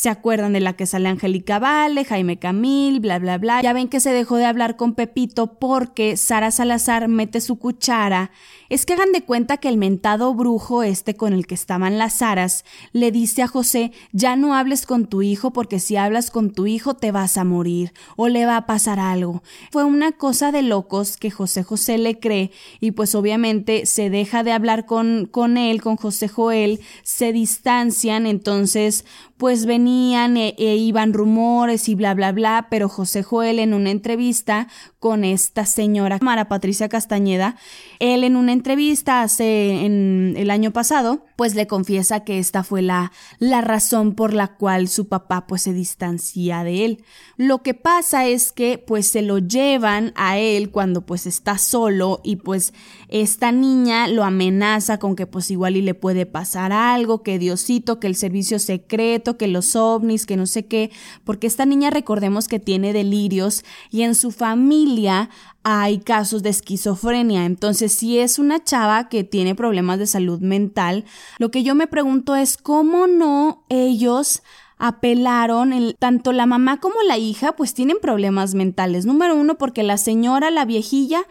¿Se 0.00 0.08
acuerdan 0.08 0.54
de 0.54 0.60
la 0.60 0.76
que 0.76 0.86
sale 0.86 1.10
Angélica 1.10 1.58
Vale, 1.58 2.06
Jaime 2.06 2.38
Camil, 2.38 3.00
bla, 3.00 3.18
bla, 3.18 3.36
bla? 3.36 3.60
Ya 3.60 3.74
ven 3.74 3.88
que 3.88 4.00
se 4.00 4.14
dejó 4.14 4.36
de 4.36 4.46
hablar 4.46 4.78
con 4.78 4.94
Pepito 4.94 5.58
porque 5.58 6.16
Sara 6.16 6.50
Salazar 6.50 7.06
mete 7.08 7.42
su 7.42 7.58
cuchara. 7.58 8.30
Es 8.70 8.86
que 8.86 8.94
hagan 8.94 9.12
de 9.12 9.24
cuenta 9.24 9.58
que 9.58 9.68
el 9.68 9.76
mentado 9.76 10.32
brujo 10.32 10.82
este 10.82 11.16
con 11.16 11.34
el 11.34 11.46
que 11.46 11.54
estaban 11.54 11.98
las 11.98 12.14
Saras 12.14 12.64
le 12.92 13.12
dice 13.12 13.42
a 13.42 13.46
José, 13.46 13.92
ya 14.12 14.36
no 14.36 14.54
hables 14.54 14.86
con 14.86 15.06
tu 15.06 15.20
hijo 15.20 15.52
porque 15.52 15.78
si 15.78 15.96
hablas 15.96 16.30
con 16.30 16.50
tu 16.52 16.66
hijo 16.66 16.94
te 16.94 17.12
vas 17.12 17.36
a 17.36 17.44
morir 17.44 17.92
o 18.16 18.28
le 18.28 18.46
va 18.46 18.56
a 18.56 18.64
pasar 18.64 19.00
algo. 19.00 19.42
Fue 19.70 19.84
una 19.84 20.12
cosa 20.12 20.50
de 20.50 20.62
locos 20.62 21.18
que 21.18 21.30
José 21.30 21.62
José 21.62 21.98
le 21.98 22.18
cree 22.18 22.52
y 22.80 22.92
pues 22.92 23.14
obviamente 23.14 23.84
se 23.84 24.08
deja 24.08 24.44
de 24.44 24.52
hablar 24.52 24.86
con, 24.86 25.26
con 25.26 25.58
él, 25.58 25.82
con 25.82 25.96
José 25.96 26.28
Joel, 26.28 26.80
se 27.02 27.34
distancian, 27.34 28.26
entonces 28.26 29.04
pues 29.36 29.64
e, 30.36 30.54
e, 30.58 30.76
iban 30.76 31.12
rumores 31.12 31.88
y 31.88 31.94
bla, 31.94 32.14
bla, 32.14 32.32
bla, 32.32 32.68
pero 32.70 32.88
José 32.88 33.22
Joel 33.22 33.58
en 33.58 33.74
una 33.74 33.90
entrevista 33.90 34.68
con 34.98 35.24
esta 35.24 35.64
señora 35.64 36.18
Mara 36.20 36.48
Patricia 36.48 36.88
Castañeda, 36.88 37.56
él 37.98 38.24
en 38.24 38.36
una 38.36 38.52
entrevista 38.52 39.22
hace 39.22 39.84
en 39.84 40.34
el 40.36 40.50
año 40.50 40.72
pasado, 40.72 41.24
pues 41.36 41.54
le 41.54 41.66
confiesa 41.66 42.20
que 42.20 42.38
esta 42.38 42.62
fue 42.64 42.82
la, 42.82 43.12
la 43.38 43.62
razón 43.62 44.14
por 44.14 44.34
la 44.34 44.48
cual 44.48 44.88
su 44.88 45.08
papá 45.08 45.46
pues 45.46 45.62
se 45.62 45.72
distancia 45.72 46.64
de 46.64 46.84
él. 46.84 47.04
Lo 47.36 47.62
que 47.62 47.72
pasa 47.72 48.26
es 48.26 48.52
que 48.52 48.76
pues 48.76 49.06
se 49.06 49.22
lo 49.22 49.38
llevan 49.38 50.12
a 50.16 50.38
él 50.38 50.70
cuando 50.70 51.06
pues 51.06 51.26
está 51.26 51.56
solo 51.56 52.20
y 52.22 52.36
pues 52.36 52.74
esta 53.08 53.52
niña 53.52 54.06
lo 54.08 54.24
amenaza 54.24 54.98
con 54.98 55.16
que 55.16 55.26
pues 55.26 55.50
igual 55.50 55.76
y 55.76 55.82
le 55.82 55.94
puede 55.94 56.26
pasar 56.26 56.72
algo, 56.72 57.22
que 57.22 57.38
Diosito, 57.38 58.00
que 58.00 58.06
el 58.06 58.16
servicio 58.16 58.58
secreto, 58.58 59.38
que 59.38 59.48
los 59.48 59.76
ovnis, 59.80 60.26
que 60.26 60.36
no 60.36 60.46
sé 60.46 60.66
qué, 60.66 60.90
porque 61.24 61.46
esta 61.46 61.66
niña 61.66 61.90
recordemos 61.90 62.46
que 62.46 62.60
tiene 62.60 62.92
delirios 62.92 63.64
y 63.90 64.02
en 64.02 64.14
su 64.14 64.30
familia 64.30 65.30
hay 65.62 65.98
casos 65.98 66.42
de 66.42 66.50
esquizofrenia. 66.50 67.44
Entonces, 67.44 67.92
si 67.92 68.18
es 68.18 68.38
una 68.38 68.62
chava 68.62 69.08
que 69.08 69.24
tiene 69.24 69.54
problemas 69.54 69.98
de 69.98 70.06
salud 70.06 70.40
mental, 70.40 71.04
lo 71.38 71.50
que 71.50 71.62
yo 71.62 71.74
me 71.74 71.86
pregunto 71.86 72.36
es 72.36 72.56
cómo 72.56 73.06
no 73.06 73.64
ellos 73.68 74.42
apelaron, 74.78 75.94
tanto 75.98 76.32
la 76.32 76.46
mamá 76.46 76.80
como 76.80 77.02
la 77.06 77.18
hija, 77.18 77.52
pues 77.52 77.74
tienen 77.74 77.98
problemas 78.00 78.54
mentales. 78.54 79.04
Número 79.04 79.36
uno, 79.36 79.58
porque 79.58 79.82
la 79.82 79.98
señora, 79.98 80.50
la 80.50 80.64
viejilla, 80.64 81.26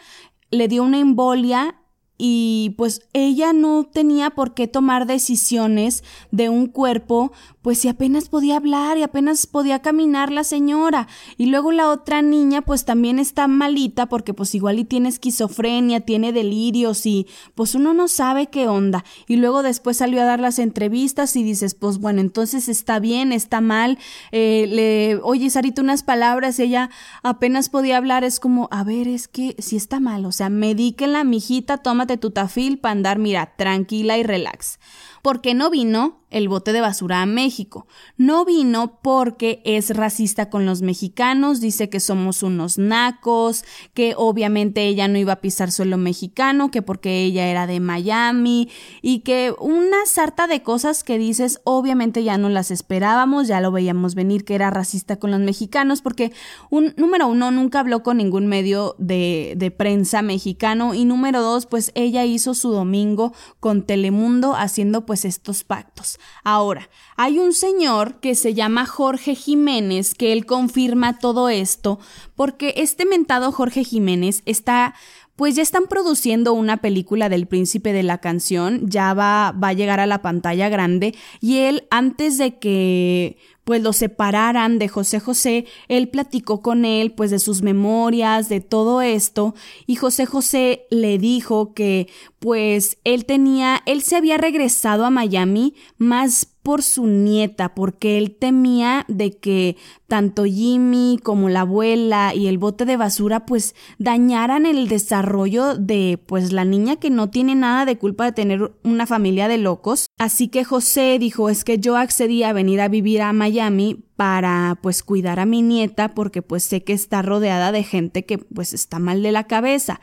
le 0.51 0.67
dio 0.67 0.83
una 0.83 0.99
embolia 0.99 1.75
y 2.21 2.75
pues 2.77 3.07
ella 3.13 3.53
no 3.53 3.85
tenía 3.85 4.29
por 4.31 4.53
qué 4.53 4.67
tomar 4.67 5.07
decisiones 5.07 6.03
de 6.31 6.49
un 6.49 6.67
cuerpo 6.67 7.31
pues 7.69 7.81
si 7.81 7.87
apenas 7.87 8.29
podía 8.29 8.57
hablar 8.57 8.97
y 8.97 9.03
apenas 9.03 9.45
podía 9.45 9.83
caminar 9.83 10.31
la 10.31 10.43
señora. 10.43 11.07
Y 11.37 11.45
luego 11.45 11.71
la 11.71 11.89
otra 11.89 12.23
niña 12.23 12.63
pues 12.63 12.83
también 12.83 13.19
está 13.19 13.47
malita 13.47 14.07
porque 14.07 14.33
pues 14.33 14.55
igual 14.55 14.79
y 14.79 14.85
tiene 14.85 15.07
esquizofrenia, 15.07 15.99
tiene 15.99 16.33
delirios 16.33 17.05
y 17.05 17.27
pues 17.53 17.75
uno 17.75 17.93
no 17.93 18.07
sabe 18.07 18.47
qué 18.47 18.67
onda. 18.67 19.05
Y 19.27 19.35
luego 19.35 19.61
después 19.61 19.97
salió 19.97 20.19
a 20.19 20.25
dar 20.25 20.39
las 20.39 20.57
entrevistas 20.57 21.35
y 21.35 21.43
dices 21.43 21.75
pues 21.75 21.99
bueno, 21.99 22.21
entonces 22.21 22.69
está 22.69 22.97
bien, 22.97 23.31
está 23.31 23.61
mal. 23.61 23.99
Eh, 24.31 24.65
le, 24.67 25.19
oye 25.21 25.47
Sarita 25.51 25.83
unas 25.83 26.01
palabras 26.01 26.57
ella 26.57 26.89
apenas 27.21 27.69
podía 27.69 27.97
hablar. 27.97 28.23
Es 28.23 28.39
como, 28.39 28.67
a 28.71 28.83
ver, 28.83 29.07
es 29.07 29.27
que 29.27 29.55
si 29.59 29.75
está 29.75 29.99
mal, 29.99 30.25
o 30.25 30.31
sea, 30.31 30.49
medíquenla, 30.49 31.23
mijita, 31.23 31.77
tómate 31.77 32.17
tu 32.17 32.31
tafil 32.31 32.79
para 32.79 32.93
andar, 32.93 33.19
mira, 33.19 33.53
tranquila 33.57 34.17
y 34.17 34.23
relax. 34.23 34.79
Porque 35.21 35.53
no 35.53 35.69
vino 35.69 36.19
el 36.29 36.47
bote 36.47 36.73
de 36.73 36.81
basura 36.81 37.21
a 37.21 37.25
México. 37.25 37.87
No 38.17 38.45
vino 38.45 38.99
porque 39.01 39.61
es 39.65 39.95
racista 39.95 40.49
con 40.49 40.65
los 40.65 40.81
mexicanos, 40.81 41.59
dice 41.59 41.89
que 41.89 41.99
somos 41.99 42.43
unos 42.43 42.77
nacos, 42.77 43.63
que 43.93 44.13
obviamente 44.15 44.87
ella 44.87 45.07
no 45.07 45.17
iba 45.17 45.33
a 45.33 45.41
pisar 45.41 45.71
suelo 45.71 45.97
mexicano, 45.97 46.71
que 46.71 46.81
porque 46.81 47.23
ella 47.23 47.47
era 47.47 47.67
de 47.67 47.79
Miami 47.79 48.69
y 49.01 49.19
que 49.19 49.53
una 49.59 50.05
sarta 50.05 50.47
de 50.47 50.61
cosas 50.61 51.03
que 51.03 51.17
dices 51.17 51.61
obviamente 51.63 52.23
ya 52.23 52.37
no 52.37 52.49
las 52.49 52.71
esperábamos, 52.71 53.47
ya 53.47 53.61
lo 53.61 53.71
veíamos 53.71 54.15
venir 54.15 54.45
que 54.45 54.55
era 54.55 54.69
racista 54.69 55.17
con 55.17 55.31
los 55.31 55.39
mexicanos 55.39 56.01
porque 56.01 56.31
un 56.69 56.93
número 56.97 57.27
uno 57.27 57.51
nunca 57.51 57.79
habló 57.79 58.03
con 58.03 58.17
ningún 58.17 58.47
medio 58.47 58.95
de, 58.99 59.53
de 59.57 59.71
prensa 59.71 60.21
mexicano 60.21 60.93
y 60.93 61.05
número 61.05 61.41
dos 61.41 61.65
pues 61.65 61.91
ella 61.95 62.25
hizo 62.25 62.53
su 62.53 62.71
domingo 62.71 63.33
con 63.59 63.83
Telemundo 63.83 64.55
haciendo 64.55 65.05
pues 65.09 65.25
estos 65.25 65.63
pactos. 65.63 66.19
Ahora, 66.43 66.87
hay 67.17 67.39
un 67.39 67.53
señor 67.53 68.19
que 68.19 68.35
se 68.35 68.53
llama 68.53 68.85
Jorge 68.85 69.33
Jiménez, 69.33 70.13
que 70.13 70.31
él 70.33 70.45
confirma 70.45 71.17
todo 71.17 71.49
esto, 71.49 71.97
porque 72.35 72.75
este 72.77 73.07
mentado 73.07 73.51
Jorge 73.51 73.83
Jiménez 73.83 74.43
está 74.45 74.93
pues 75.35 75.55
ya 75.55 75.63
están 75.63 75.85
produciendo 75.87 76.53
una 76.53 76.77
película 76.77 77.27
del 77.27 77.47
príncipe 77.47 77.91
de 77.91 78.03
la 78.03 78.19
canción, 78.19 78.87
ya 78.87 79.15
va, 79.15 79.51
va 79.51 79.69
a 79.69 79.73
llegar 79.73 79.99
a 79.99 80.05
la 80.05 80.21
pantalla 80.21 80.69
grande 80.69 81.15
y 81.39 81.59
él 81.59 81.87
antes 81.89 82.37
de 82.37 82.59
que 82.59 83.37
pues 83.69 83.83
lo 83.83 83.93
separaran 83.93 84.79
de 84.79 84.87
José 84.87 85.19
José, 85.19 85.67
él 85.89 86.09
platicó 86.09 86.63
con 86.63 86.85
él 86.85 87.11
pues 87.11 87.29
de 87.29 87.37
sus 87.37 87.61
memorias, 87.61 88.49
de 88.49 88.61
todo 88.61 89.03
esto, 89.03 89.53
y 89.85 89.95
José 89.95 90.25
José 90.25 90.87
le 90.89 91.19
dijo 91.19 91.75
que 91.75 92.07
pues 92.39 92.97
él 93.03 93.25
tenía, 93.25 93.83
él 93.85 94.01
se 94.01 94.15
había 94.15 94.39
regresado 94.39 95.05
a 95.05 95.11
Miami 95.11 95.75
más 95.99 96.47
por 96.63 96.81
su 96.81 97.05
nieta, 97.05 97.75
porque 97.75 98.17
él 98.17 98.35
temía 98.35 99.05
de 99.07 99.37
que 99.37 99.77
tanto 100.07 100.45
Jimmy 100.45 101.19
como 101.21 101.47
la 101.47 101.61
abuela 101.61 102.33
y 102.33 102.47
el 102.47 102.57
bote 102.57 102.85
de 102.85 102.97
basura 102.97 103.45
pues 103.45 103.75
dañaran 103.99 104.65
el 104.65 104.87
desarrollo 104.87 105.75
de 105.75 106.19
pues 106.25 106.51
la 106.51 106.65
niña 106.65 106.95
que 106.95 107.11
no 107.11 107.29
tiene 107.29 107.53
nada 107.53 107.85
de 107.85 107.99
culpa 107.99 108.25
de 108.25 108.31
tener 108.31 108.71
una 108.83 109.05
familia 109.05 109.47
de 109.47 109.59
locos. 109.59 110.08
Así 110.19 110.49
que 110.49 110.65
José 110.65 111.17
dijo 111.17 111.49
es 111.49 111.63
que 111.63 111.79
yo 111.79 111.95
accedí 111.95 112.43
a 112.43 112.51
venir 112.51 112.81
a 112.81 112.89
vivir 112.89 113.21
a 113.21 113.31
Miami 113.31 114.03
para 114.17 114.77
pues 114.81 115.01
cuidar 115.01 115.39
a 115.39 115.45
mi 115.45 115.61
nieta 115.61 116.13
porque 116.13 116.41
pues 116.41 116.65
sé 116.65 116.83
que 116.83 116.91
está 116.91 117.21
rodeada 117.21 117.71
de 117.71 117.83
gente 117.83 118.25
que 118.25 118.37
pues 118.37 118.73
está 118.73 118.99
mal 118.99 119.23
de 119.23 119.31
la 119.31 119.45
cabeza. 119.45 120.01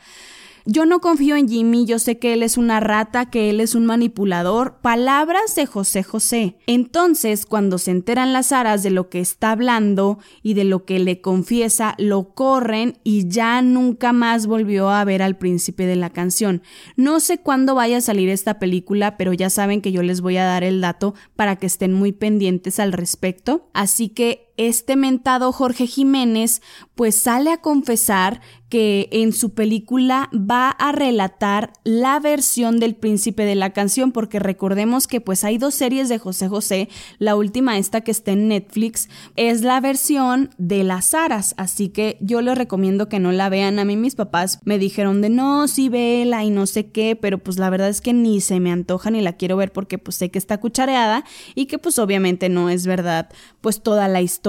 Yo 0.67 0.85
no 0.85 0.99
confío 0.99 1.37
en 1.37 1.47
Jimmy, 1.47 1.85
yo 1.85 1.97
sé 1.97 2.19
que 2.19 2.33
él 2.33 2.43
es 2.43 2.57
una 2.57 2.81
rata, 2.81 3.29
que 3.29 3.49
él 3.49 3.61
es 3.61 3.73
un 3.73 3.85
manipulador. 3.85 4.79
Palabras 4.81 5.55
de 5.55 5.65
José 5.65 6.03
José. 6.03 6.57
Entonces, 6.67 7.45
cuando 7.45 7.77
se 7.77 7.91
enteran 7.91 8.33
las 8.33 8.51
aras 8.51 8.83
de 8.83 8.89
lo 8.89 9.09
que 9.09 9.21
está 9.21 9.51
hablando 9.51 10.19
y 10.43 10.55
de 10.55 10.65
lo 10.65 10.83
que 10.83 10.99
le 10.99 11.21
confiesa, 11.21 11.95
lo 11.97 12.33
corren 12.33 12.99
y 13.05 13.29
ya 13.29 13.61
nunca 13.61 14.11
más 14.11 14.45
volvió 14.45 14.89
a 14.89 15.05
ver 15.05 15.21
al 15.21 15.37
príncipe 15.37 15.85
de 15.85 15.95
la 15.95 16.09
canción. 16.09 16.61
No 16.97 17.21
sé 17.21 17.37
cuándo 17.37 17.73
vaya 17.73 17.97
a 17.97 18.01
salir 18.01 18.27
esta 18.27 18.59
película, 18.59 19.15
pero 19.15 19.31
ya 19.31 19.49
saben 19.49 19.81
que 19.81 19.93
yo 19.93 20.03
les 20.03 20.19
voy 20.19 20.35
a 20.35 20.45
dar 20.45 20.65
el 20.65 20.81
dato 20.81 21.15
para 21.37 21.55
que 21.55 21.67
estén 21.67 21.93
muy 21.93 22.11
pendientes 22.11 22.81
al 22.81 22.91
respecto. 22.91 23.69
Así 23.73 24.09
que 24.09 24.46
este 24.57 24.95
mentado 24.95 25.51
Jorge 25.51 25.87
Jiménez 25.87 26.61
pues 26.95 27.15
sale 27.15 27.51
a 27.51 27.61
confesar 27.61 28.41
que 28.69 29.07
en 29.11 29.31
su 29.31 29.53
película 29.53 30.29
va 30.33 30.69
a 30.71 30.91
relatar 30.91 31.71
la 31.85 32.19
versión 32.19 32.79
del 32.79 32.95
príncipe 32.95 33.45
de 33.45 33.55
la 33.55 33.71
canción, 33.71 34.11
porque 34.11 34.39
recordemos 34.39 35.07
que 35.07 35.21
pues 35.21 35.45
hay 35.45 35.57
dos 35.57 35.73
series 35.73 36.09
de 36.09 36.17
José 36.17 36.49
José, 36.49 36.89
la 37.17 37.35
última 37.35 37.77
esta 37.77 38.01
que 38.01 38.11
está 38.11 38.31
en 38.31 38.49
Netflix 38.49 39.07
es 39.37 39.61
la 39.61 39.79
versión 39.79 40.49
de 40.57 40.83
las 40.83 41.13
aras, 41.13 41.53
así 41.57 41.89
que 41.89 42.17
yo 42.19 42.41
les 42.41 42.57
recomiendo 42.57 43.07
que 43.07 43.19
no 43.19 43.31
la 43.31 43.47
vean, 43.47 43.79
a 43.79 43.85
mí 43.85 43.95
mis 43.95 44.15
papás 44.15 44.59
me 44.65 44.79
dijeron 44.79 45.21
de 45.21 45.29
no, 45.29 45.67
sí 45.69 45.87
vela 45.87 46.43
y 46.43 46.49
no 46.49 46.65
sé 46.65 46.91
qué, 46.91 47.15
pero 47.15 47.37
pues 47.37 47.59
la 47.59 47.69
verdad 47.69 47.87
es 47.87 48.01
que 48.01 48.11
ni 48.11 48.41
se 48.41 48.59
me 48.59 48.71
antoja 48.71 49.11
ni 49.11 49.21
la 49.21 49.37
quiero 49.37 49.55
ver 49.55 49.71
porque 49.71 49.97
pues 49.97 50.17
sé 50.17 50.29
que 50.29 50.39
está 50.39 50.59
cuchareada 50.59 51.23
y 51.55 51.67
que 51.67 51.77
pues 51.77 51.99
obviamente 51.99 52.49
no 52.49 52.69
es 52.69 52.85
verdad 52.85 53.29
pues 53.61 53.81
toda 53.81 54.09
la 54.09 54.21
historia 54.21 54.46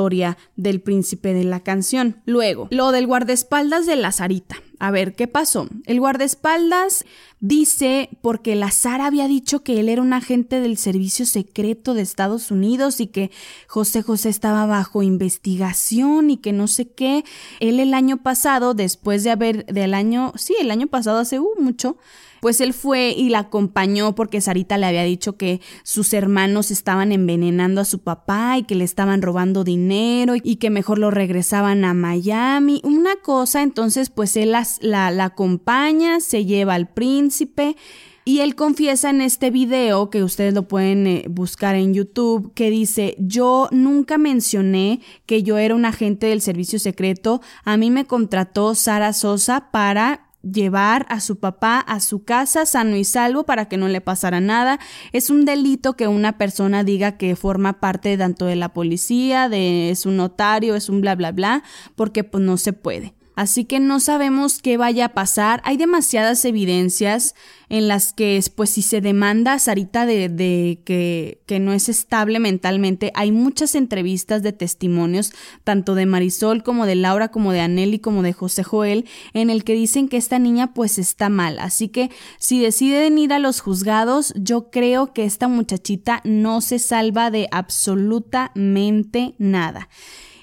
del 0.57 0.81
príncipe 0.81 1.35
de 1.35 1.45
la 1.45 1.61
canción. 1.61 2.23
Luego, 2.25 2.69
lo 2.71 2.93
del 2.93 3.07
guardaespaldas 3.07 3.87
de 3.87 3.97
la 3.97 4.12
Sarita. 4.12 4.57
A 4.81 4.93
ver, 4.93 5.14
¿qué 5.17 5.26
pasó? 5.26 5.69
El 5.87 5.99
guardaespaldas 5.99 7.05
dice 7.40 8.11
porque 8.23 8.55
la 8.55 8.71
había 9.00 9.26
dicho 9.26 9.64
que 9.64 9.81
él 9.81 9.88
era 9.88 10.02
un 10.02 10.12
agente 10.12 10.61
del 10.61 10.76
servicio 10.76 11.26
secreto 11.26 11.95
de 11.95 12.02
Estados 12.02 12.52
Unidos 12.52 13.00
y 13.00 13.09
que 13.09 13.33
José 13.67 14.02
José 14.02 14.28
estaba 14.28 14.67
bajo 14.67 15.02
investigación 15.02 16.31
y 16.31 16.37
que 16.37 16.52
no 16.52 16.69
sé 16.69 16.88
qué. 16.88 17.25
Él 17.59 17.81
el 17.81 17.93
año 17.93 18.19
pasado, 18.19 18.75
después 18.75 19.25
de 19.25 19.31
haber, 19.31 19.67
del 19.67 19.95
año, 19.95 20.33
sí, 20.37 20.55
el 20.61 20.71
año 20.71 20.87
pasado 20.87 21.19
hace 21.19 21.40
uh, 21.40 21.49
mucho, 21.59 21.97
pues 22.40 22.61
él 22.61 22.73
fue 22.73 23.11
y 23.11 23.28
la 23.28 23.40
acompañó 23.40 24.14
porque 24.14 24.40
Sarita 24.40 24.78
le 24.78 24.87
había 24.87 25.04
dicho 25.04 25.37
que 25.37 25.61
sus 25.83 26.12
hermanos 26.12 26.71
estaban 26.71 27.12
envenenando 27.12 27.80
a 27.80 27.85
su 27.85 28.00
papá 28.00 28.59
y 28.59 28.64
que 28.64 28.75
le 28.75 28.85
estaban 28.85 29.23
robando 29.23 29.64
dinero 29.64 30.35
y 30.42 30.57
que 30.57 30.71
mejor 30.71 30.99
lo 30.99 31.11
regresaban 31.11 31.85
a 31.85 31.95
Miami. 31.95 32.80
Una 32.85 33.16
cosa, 33.16 33.62
entonces 33.62 34.11
pues 34.11 34.37
él 34.37 34.52
la, 34.52 34.66
la, 35.11 35.25
acompaña, 35.25 36.21
se 36.21 36.45
lleva 36.45 36.75
al 36.75 36.88
príncipe. 36.88 37.76
Y 38.25 38.40
él 38.40 38.57
confiesa 38.57 39.09
en 39.09 39.23
este 39.23 39.50
video, 39.50 40.11
que 40.11 40.23
ustedes 40.23 40.52
lo 40.52 40.68
pueden 40.68 41.07
eh, 41.07 41.25
buscar 41.30 41.76
en 41.76 41.95
YouTube, 41.95 42.52
que 42.52 42.68
dice, 42.68 43.16
yo 43.18 43.68
nunca 43.71 44.18
mencioné 44.18 45.00
que 45.25 45.42
yo 45.42 45.57
era 45.57 45.75
un 45.75 45.87
agente 45.87 46.26
del 46.26 46.42
servicio 46.42 46.78
secreto, 46.78 47.40
a 47.64 47.78
mí 47.78 47.90
me 47.90 48.04
contrató 48.04 48.75
Sara 48.75 49.14
Sosa 49.14 49.71
para 49.71 50.28
llevar 50.42 51.07
a 51.09 51.21
su 51.21 51.38
papá 51.38 51.80
a 51.80 52.00
su 52.00 52.25
casa 52.25 52.64
sano 52.64 52.97
y 52.97 53.04
salvo 53.04 53.45
para 53.45 53.66
que 53.68 53.76
no 53.76 53.88
le 53.88 54.00
pasara 54.00 54.40
nada. 54.40 54.78
Es 55.12 55.30
un 55.30 55.45
delito 55.45 55.95
que 55.95 56.09
una 56.09 56.38
persona 56.38 56.85
diga 56.85 57.16
que 57.16 57.37
forma 57.37 57.80
parte 57.80 58.16
tanto 58.16 58.47
de 58.47 58.57
la 58.57 58.73
policía, 58.73 59.49
de 59.49 59.90
es 59.90 60.07
un 60.07 60.16
notario, 60.16 60.75
es 60.75 60.88
un 60.88 61.00
bla 61.00 61.14
bla 61.14 61.33
bla, 61.33 61.62
porque 61.97 62.25
pues 62.25 62.42
no 62.42 62.57
se 62.57 62.73
puede. 62.73 63.18
Así 63.38 63.66
que 63.66 63.78
no 63.78 64.00
sabemos 64.00 64.61
qué 64.61 64.76
vaya 64.76 65.04
a 65.04 65.09
pasar. 65.11 65.62
Hay 65.64 65.76
demasiadas 65.76 66.45
evidencias 66.45 67.37
en 67.68 67.87
las 67.87 68.12
que, 68.12 68.42
pues, 68.57 68.71
si 68.71 68.83
se 68.83 69.00
demanda 69.00 69.52
a 69.52 69.61
Sarita 69.61 70.07
de, 70.07 70.80
que, 70.85 71.40
que, 71.47 71.61
no 71.61 71.73
es 71.73 71.88
estable 71.88 72.40
mentalmente, 72.40 73.12
hay 73.14 73.30
muchas 73.30 73.76
entrevistas 73.76 74.42
de 74.42 74.52
testimonios, 74.52 75.33
tanto 75.62 75.95
de 75.95 76.04
Marisol 76.04 76.64
como 76.64 76.85
de 76.85 76.97
Laura, 76.97 77.28
como 77.28 77.52
de 77.52 77.61
Aneli, 77.61 78.00
como 78.00 78.25
de 78.25 78.33
José 78.33 78.64
Joel, 78.64 79.04
en 79.35 79.50
el 79.50 79.62
que 79.62 79.75
dicen 79.75 80.09
que 80.09 80.16
esta 80.16 80.40
niña, 80.40 80.75
pues, 80.75 80.99
está 80.99 81.28
mal. 81.28 81.61
Así 81.61 81.87
que, 81.90 82.11
si 82.40 82.59
deciden 82.59 83.18
ir 83.18 83.33
a 83.33 83.38
los 83.38 83.61
juzgados, 83.61 84.35
yo 84.35 84.68
creo 84.73 85.12
que 85.12 85.25
esta 85.25 85.47
muchachita 85.47 86.23
no 86.25 86.61
se 86.61 86.80
salva 86.80 87.30
de 87.30 87.47
absolutamente 87.52 89.37
nada. 89.38 89.88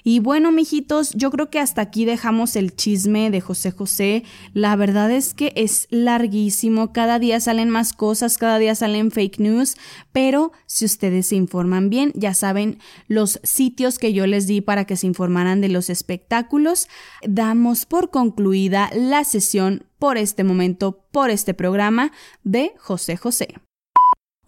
Y 0.08 0.20
bueno, 0.20 0.52
mijitos, 0.52 1.10
yo 1.14 1.32
creo 1.32 1.50
que 1.50 1.58
hasta 1.58 1.80
aquí 1.80 2.04
dejamos 2.04 2.54
el 2.54 2.76
chisme 2.76 3.28
de 3.32 3.40
José 3.40 3.72
José. 3.72 4.22
La 4.54 4.76
verdad 4.76 5.10
es 5.10 5.34
que 5.34 5.52
es 5.56 5.88
larguísimo, 5.90 6.92
cada 6.92 7.18
día 7.18 7.40
salen 7.40 7.70
más 7.70 7.92
cosas, 7.92 8.38
cada 8.38 8.60
día 8.60 8.76
salen 8.76 9.10
fake 9.10 9.40
news, 9.40 9.76
pero 10.12 10.52
si 10.66 10.84
ustedes 10.84 11.26
se 11.26 11.34
informan 11.34 11.90
bien, 11.90 12.12
ya 12.14 12.34
saben 12.34 12.78
los 13.08 13.40
sitios 13.42 13.98
que 13.98 14.12
yo 14.12 14.28
les 14.28 14.46
di 14.46 14.60
para 14.60 14.84
que 14.84 14.96
se 14.96 15.08
informaran 15.08 15.60
de 15.60 15.70
los 15.70 15.90
espectáculos. 15.90 16.86
Damos 17.26 17.84
por 17.84 18.10
concluida 18.10 18.90
la 18.94 19.24
sesión 19.24 19.86
por 19.98 20.18
este 20.18 20.44
momento, 20.44 21.04
por 21.10 21.30
este 21.30 21.52
programa 21.52 22.12
de 22.44 22.74
José 22.78 23.16
José. 23.16 23.56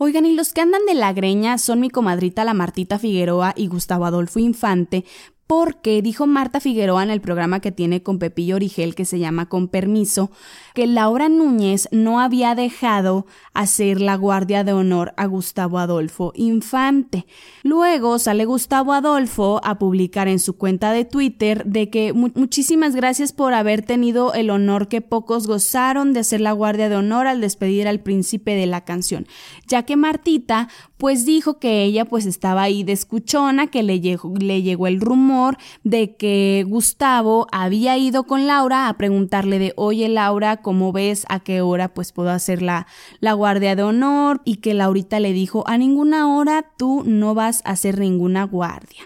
Oigan, 0.00 0.26
y 0.26 0.36
los 0.36 0.52
que 0.52 0.60
andan 0.60 0.86
de 0.86 0.94
la 0.94 1.12
greña 1.12 1.58
son 1.58 1.80
mi 1.80 1.90
comadrita 1.90 2.44
la 2.44 2.54
Martita 2.54 3.00
Figueroa 3.00 3.52
y 3.56 3.66
Gustavo 3.66 4.04
Adolfo 4.04 4.38
Infante, 4.38 5.04
porque 5.48 6.02
dijo 6.02 6.26
Marta 6.26 6.60
Figueroa 6.60 7.02
en 7.02 7.08
el 7.10 7.22
programa 7.22 7.60
que 7.60 7.72
tiene 7.72 8.02
con 8.02 8.18
Pepillo 8.18 8.56
Origel 8.56 8.94
que 8.94 9.06
se 9.06 9.18
llama 9.18 9.48
Con 9.48 9.68
Permiso, 9.68 10.30
que 10.74 10.86
Laura 10.86 11.30
Núñez 11.30 11.88
no 11.90 12.20
había 12.20 12.54
dejado 12.54 13.24
hacer 13.54 13.98
la 14.02 14.14
guardia 14.14 14.62
de 14.62 14.74
honor 14.74 15.14
a 15.16 15.24
Gustavo 15.24 15.78
Adolfo 15.78 16.32
Infante. 16.36 17.24
Luego 17.62 18.18
sale 18.18 18.44
Gustavo 18.44 18.92
Adolfo 18.92 19.62
a 19.64 19.78
publicar 19.78 20.28
en 20.28 20.38
su 20.38 20.58
cuenta 20.58 20.92
de 20.92 21.06
Twitter 21.06 21.64
de 21.64 21.88
que 21.88 22.12
muchísimas 22.12 22.94
gracias 22.94 23.32
por 23.32 23.54
haber 23.54 23.80
tenido 23.80 24.34
el 24.34 24.50
honor 24.50 24.88
que 24.88 25.00
pocos 25.00 25.46
gozaron 25.46 26.12
de 26.12 26.20
hacer 26.20 26.42
la 26.42 26.52
guardia 26.52 26.90
de 26.90 26.96
honor 26.96 27.26
al 27.26 27.40
despedir 27.40 27.88
al 27.88 28.00
príncipe 28.00 28.54
de 28.54 28.66
la 28.66 28.84
canción, 28.84 29.26
ya 29.66 29.84
que 29.84 29.96
Martita 29.96 30.68
pues 30.98 31.24
dijo 31.24 31.58
que 31.58 31.84
ella 31.84 32.04
pues 32.04 32.26
estaba 32.26 32.62
ahí 32.62 32.82
de 32.84 32.92
escuchona, 32.92 33.68
que 33.68 33.82
le 33.82 34.00
llegó, 34.00 34.34
le 34.36 34.62
llegó 34.62 34.88
el 34.88 35.00
rumor 35.00 35.37
de 35.84 36.16
que 36.16 36.64
Gustavo 36.66 37.46
había 37.52 37.96
ido 37.96 38.24
con 38.24 38.46
Laura 38.46 38.88
a 38.88 38.96
preguntarle 38.96 39.58
de, 39.58 39.72
oye 39.76 40.08
Laura, 40.08 40.58
¿cómo 40.58 40.92
ves 40.92 41.24
a 41.28 41.40
qué 41.40 41.60
hora 41.60 41.94
pues 41.94 42.12
puedo 42.12 42.30
hacer 42.30 42.62
la, 42.62 42.86
la 43.20 43.32
guardia 43.32 43.76
de 43.76 43.82
honor? 43.82 44.40
Y 44.44 44.56
que 44.56 44.74
Laurita 44.74 45.20
le 45.20 45.32
dijo, 45.32 45.64
a 45.66 45.78
ninguna 45.78 46.34
hora 46.34 46.64
tú 46.76 47.02
no 47.04 47.34
vas 47.34 47.62
a 47.64 47.70
hacer 47.70 47.98
ninguna 47.98 48.44
guardia. 48.44 49.02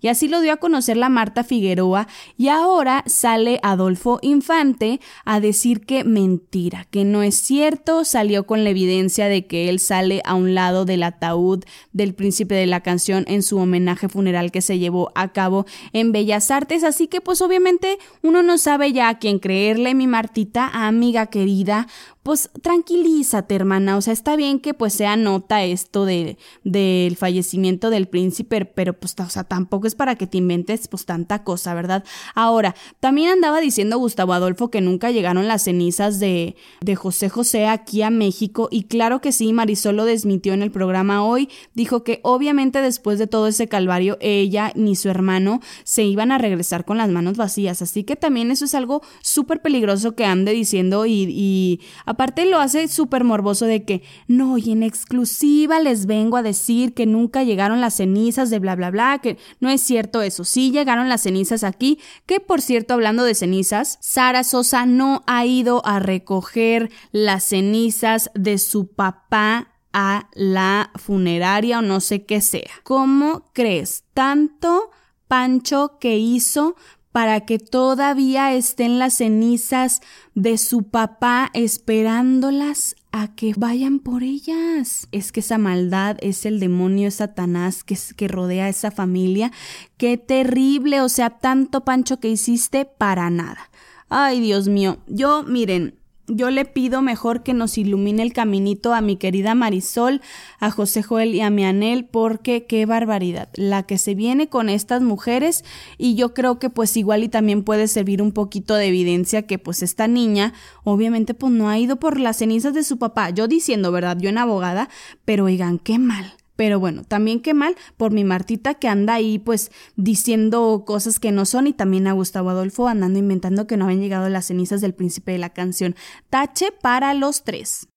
Y 0.00 0.08
así 0.08 0.28
lo 0.28 0.40
dio 0.40 0.52
a 0.52 0.58
conocer 0.58 0.96
la 0.96 1.08
Marta 1.08 1.44
Figueroa 1.44 2.06
y 2.36 2.48
ahora 2.48 3.02
sale 3.06 3.58
Adolfo 3.62 4.18
Infante 4.22 5.00
a 5.24 5.40
decir 5.40 5.84
que 5.86 6.04
mentira, 6.04 6.86
que 6.90 7.04
no 7.04 7.22
es 7.22 7.36
cierto, 7.36 8.04
salió 8.04 8.46
con 8.46 8.64
la 8.64 8.70
evidencia 8.70 9.28
de 9.28 9.46
que 9.46 9.68
él 9.68 9.80
sale 9.80 10.22
a 10.24 10.34
un 10.34 10.54
lado 10.54 10.84
del 10.84 11.02
ataúd 11.02 11.64
del 11.92 12.14
príncipe 12.14 12.54
de 12.54 12.66
la 12.66 12.80
canción 12.80 13.24
en 13.28 13.42
su 13.42 13.58
homenaje 13.58 14.08
funeral 14.08 14.52
que 14.52 14.62
se 14.62 14.78
llevó 14.78 15.10
a 15.14 15.32
cabo 15.32 15.66
en 15.92 16.12
Bellas 16.12 16.50
Artes, 16.50 16.84
así 16.84 17.08
que 17.08 17.20
pues 17.20 17.40
obviamente 17.42 17.98
uno 18.22 18.42
no 18.42 18.58
sabe 18.58 18.92
ya 18.92 19.08
a 19.08 19.18
quién 19.18 19.38
creerle, 19.38 19.94
mi 19.94 20.06
Martita, 20.06 20.68
amiga 20.68 21.26
querida, 21.26 21.86
pues 22.26 22.50
tranquilízate, 22.60 23.54
hermana. 23.54 23.96
O 23.96 24.00
sea, 24.00 24.12
está 24.12 24.34
bien 24.34 24.58
que 24.58 24.74
pues 24.74 24.94
sea 24.94 25.14
nota 25.14 25.62
esto 25.62 26.04
de, 26.04 26.38
del 26.64 27.14
fallecimiento 27.16 27.88
del 27.88 28.08
príncipe, 28.08 28.64
pero 28.64 28.94
pues, 28.94 29.14
o 29.20 29.30
sea, 29.30 29.44
tampoco 29.44 29.86
es 29.86 29.94
para 29.94 30.16
que 30.16 30.26
te 30.26 30.38
inventes 30.38 30.88
pues 30.88 31.06
tanta 31.06 31.44
cosa, 31.44 31.72
¿verdad? 31.72 32.02
Ahora, 32.34 32.74
también 32.98 33.30
andaba 33.30 33.60
diciendo 33.60 33.98
Gustavo 33.98 34.32
Adolfo 34.32 34.72
que 34.72 34.80
nunca 34.80 35.12
llegaron 35.12 35.46
las 35.46 35.62
cenizas 35.62 36.18
de, 36.18 36.56
de 36.80 36.96
José 36.96 37.28
José 37.28 37.68
aquí 37.68 38.02
a 38.02 38.10
México 38.10 38.66
y 38.72 38.88
claro 38.88 39.20
que 39.20 39.30
sí, 39.30 39.52
Marisol 39.52 39.94
lo 39.94 40.04
desmitió 40.04 40.52
en 40.52 40.64
el 40.64 40.72
programa 40.72 41.24
hoy, 41.24 41.48
dijo 41.74 42.02
que 42.02 42.18
obviamente 42.24 42.82
después 42.82 43.20
de 43.20 43.28
todo 43.28 43.46
ese 43.46 43.68
calvario 43.68 44.18
ella 44.20 44.72
ni 44.74 44.96
su 44.96 45.08
hermano 45.08 45.60
se 45.84 46.02
iban 46.02 46.32
a 46.32 46.38
regresar 46.38 46.84
con 46.84 46.98
las 46.98 47.08
manos 47.08 47.36
vacías, 47.36 47.82
así 47.82 48.02
que 48.02 48.16
también 48.16 48.50
eso 48.50 48.64
es 48.64 48.74
algo 48.74 49.00
súper 49.22 49.62
peligroso 49.62 50.16
que 50.16 50.24
ande 50.24 50.50
diciendo 50.50 51.06
y 51.06 51.80
Aparte 52.16 52.46
lo 52.46 52.60
hace 52.60 52.88
súper 52.88 53.24
morboso 53.24 53.66
de 53.66 53.84
que, 53.84 54.02
no, 54.26 54.56
y 54.56 54.72
en 54.72 54.82
exclusiva 54.82 55.80
les 55.80 56.06
vengo 56.06 56.38
a 56.38 56.42
decir 56.42 56.94
que 56.94 57.04
nunca 57.04 57.44
llegaron 57.44 57.82
las 57.82 57.96
cenizas 57.96 58.48
de 58.48 58.58
bla, 58.58 58.74
bla, 58.74 58.90
bla, 58.90 59.18
que 59.22 59.36
no 59.60 59.68
es 59.68 59.82
cierto 59.82 60.22
eso, 60.22 60.42
sí 60.42 60.70
llegaron 60.70 61.10
las 61.10 61.20
cenizas 61.20 61.62
aquí, 61.62 61.98
que 62.24 62.40
por 62.40 62.62
cierto, 62.62 62.94
hablando 62.94 63.22
de 63.22 63.34
cenizas, 63.34 63.98
Sara 64.00 64.44
Sosa 64.44 64.86
no 64.86 65.24
ha 65.26 65.44
ido 65.44 65.84
a 65.84 65.98
recoger 65.98 66.90
las 67.12 67.44
cenizas 67.44 68.30
de 68.34 68.56
su 68.56 68.88
papá 68.88 69.74
a 69.92 70.30
la 70.32 70.92
funeraria 70.94 71.80
o 71.80 71.82
no 71.82 72.00
sé 72.00 72.24
qué 72.24 72.40
sea. 72.40 72.70
¿Cómo 72.82 73.50
crees? 73.52 74.04
Tanto 74.14 74.90
Pancho 75.28 75.98
que 76.00 76.16
hizo 76.16 76.76
para 77.16 77.40
que 77.46 77.58
todavía 77.58 78.52
estén 78.52 78.98
las 78.98 79.14
cenizas 79.14 80.02
de 80.34 80.58
su 80.58 80.82
papá 80.82 81.48
esperándolas 81.54 82.94
a 83.10 83.34
que 83.34 83.54
vayan 83.56 84.00
por 84.00 84.22
ellas. 84.22 85.08
Es 85.12 85.32
que 85.32 85.40
esa 85.40 85.56
maldad 85.56 86.18
es 86.20 86.44
el 86.44 86.60
demonio, 86.60 87.10
Satanás 87.10 87.84
que, 87.84 87.96
que 88.18 88.28
rodea 88.28 88.66
a 88.66 88.68
esa 88.68 88.90
familia. 88.90 89.50
Qué 89.96 90.18
terrible, 90.18 91.00
o 91.00 91.08
sea, 91.08 91.30
tanto 91.30 91.86
pancho 91.86 92.20
que 92.20 92.28
hiciste 92.28 92.84
para 92.84 93.30
nada. 93.30 93.70
Ay, 94.10 94.42
Dios 94.42 94.68
mío, 94.68 94.98
yo 95.06 95.42
miren, 95.42 95.94
yo 96.28 96.50
le 96.50 96.64
pido 96.64 97.02
mejor 97.02 97.42
que 97.42 97.54
nos 97.54 97.78
ilumine 97.78 98.22
el 98.22 98.32
caminito 98.32 98.94
a 98.94 99.00
mi 99.00 99.16
querida 99.16 99.54
Marisol, 99.54 100.20
a 100.58 100.70
José 100.70 101.02
Joel 101.02 101.34
y 101.34 101.40
a 101.40 101.50
mi 101.50 101.64
Anel, 101.64 102.04
porque 102.04 102.66
qué 102.66 102.86
barbaridad, 102.86 103.48
la 103.54 103.84
que 103.84 103.98
se 103.98 104.14
viene 104.14 104.48
con 104.48 104.68
estas 104.68 105.02
mujeres 105.02 105.64
y 105.98 106.14
yo 106.14 106.34
creo 106.34 106.58
que 106.58 106.70
pues 106.70 106.96
igual 106.96 107.22
y 107.24 107.28
también 107.28 107.62
puede 107.62 107.88
servir 107.88 108.22
un 108.22 108.32
poquito 108.32 108.74
de 108.74 108.86
evidencia 108.86 109.42
que 109.42 109.58
pues 109.58 109.82
esta 109.82 110.08
niña 110.08 110.52
obviamente 110.84 111.34
pues 111.34 111.52
no 111.52 111.68
ha 111.68 111.78
ido 111.78 111.96
por 111.96 112.18
las 112.18 112.38
cenizas 112.38 112.74
de 112.74 112.82
su 112.82 112.98
papá, 112.98 113.30
yo 113.30 113.48
diciendo, 113.48 113.92
¿verdad? 113.92 114.18
Yo 114.18 114.28
en 114.28 114.38
abogada, 114.38 114.88
pero 115.24 115.44
oigan, 115.44 115.78
qué 115.78 115.98
mal. 115.98 116.34
Pero 116.56 116.80
bueno, 116.80 117.04
también 117.04 117.40
qué 117.40 117.54
mal 117.54 117.76
por 117.96 118.12
mi 118.12 118.24
Martita 118.24 118.74
que 118.74 118.88
anda 118.88 119.14
ahí 119.14 119.38
pues 119.38 119.70
diciendo 119.94 120.84
cosas 120.86 121.20
que 121.20 121.32
no 121.32 121.44
son 121.44 121.66
y 121.66 121.72
también 121.72 122.06
a 122.06 122.12
Gustavo 122.12 122.50
Adolfo 122.50 122.88
andando 122.88 123.18
inventando 123.18 123.66
que 123.66 123.76
no 123.76 123.84
habían 123.84 124.00
llegado 124.00 124.28
las 124.28 124.46
cenizas 124.46 124.80
del 124.80 124.94
príncipe 124.94 125.32
de 125.32 125.38
la 125.38 125.50
canción. 125.50 125.94
Tache 126.30 126.72
para 126.72 127.14
los 127.14 127.44
tres. 127.44 127.88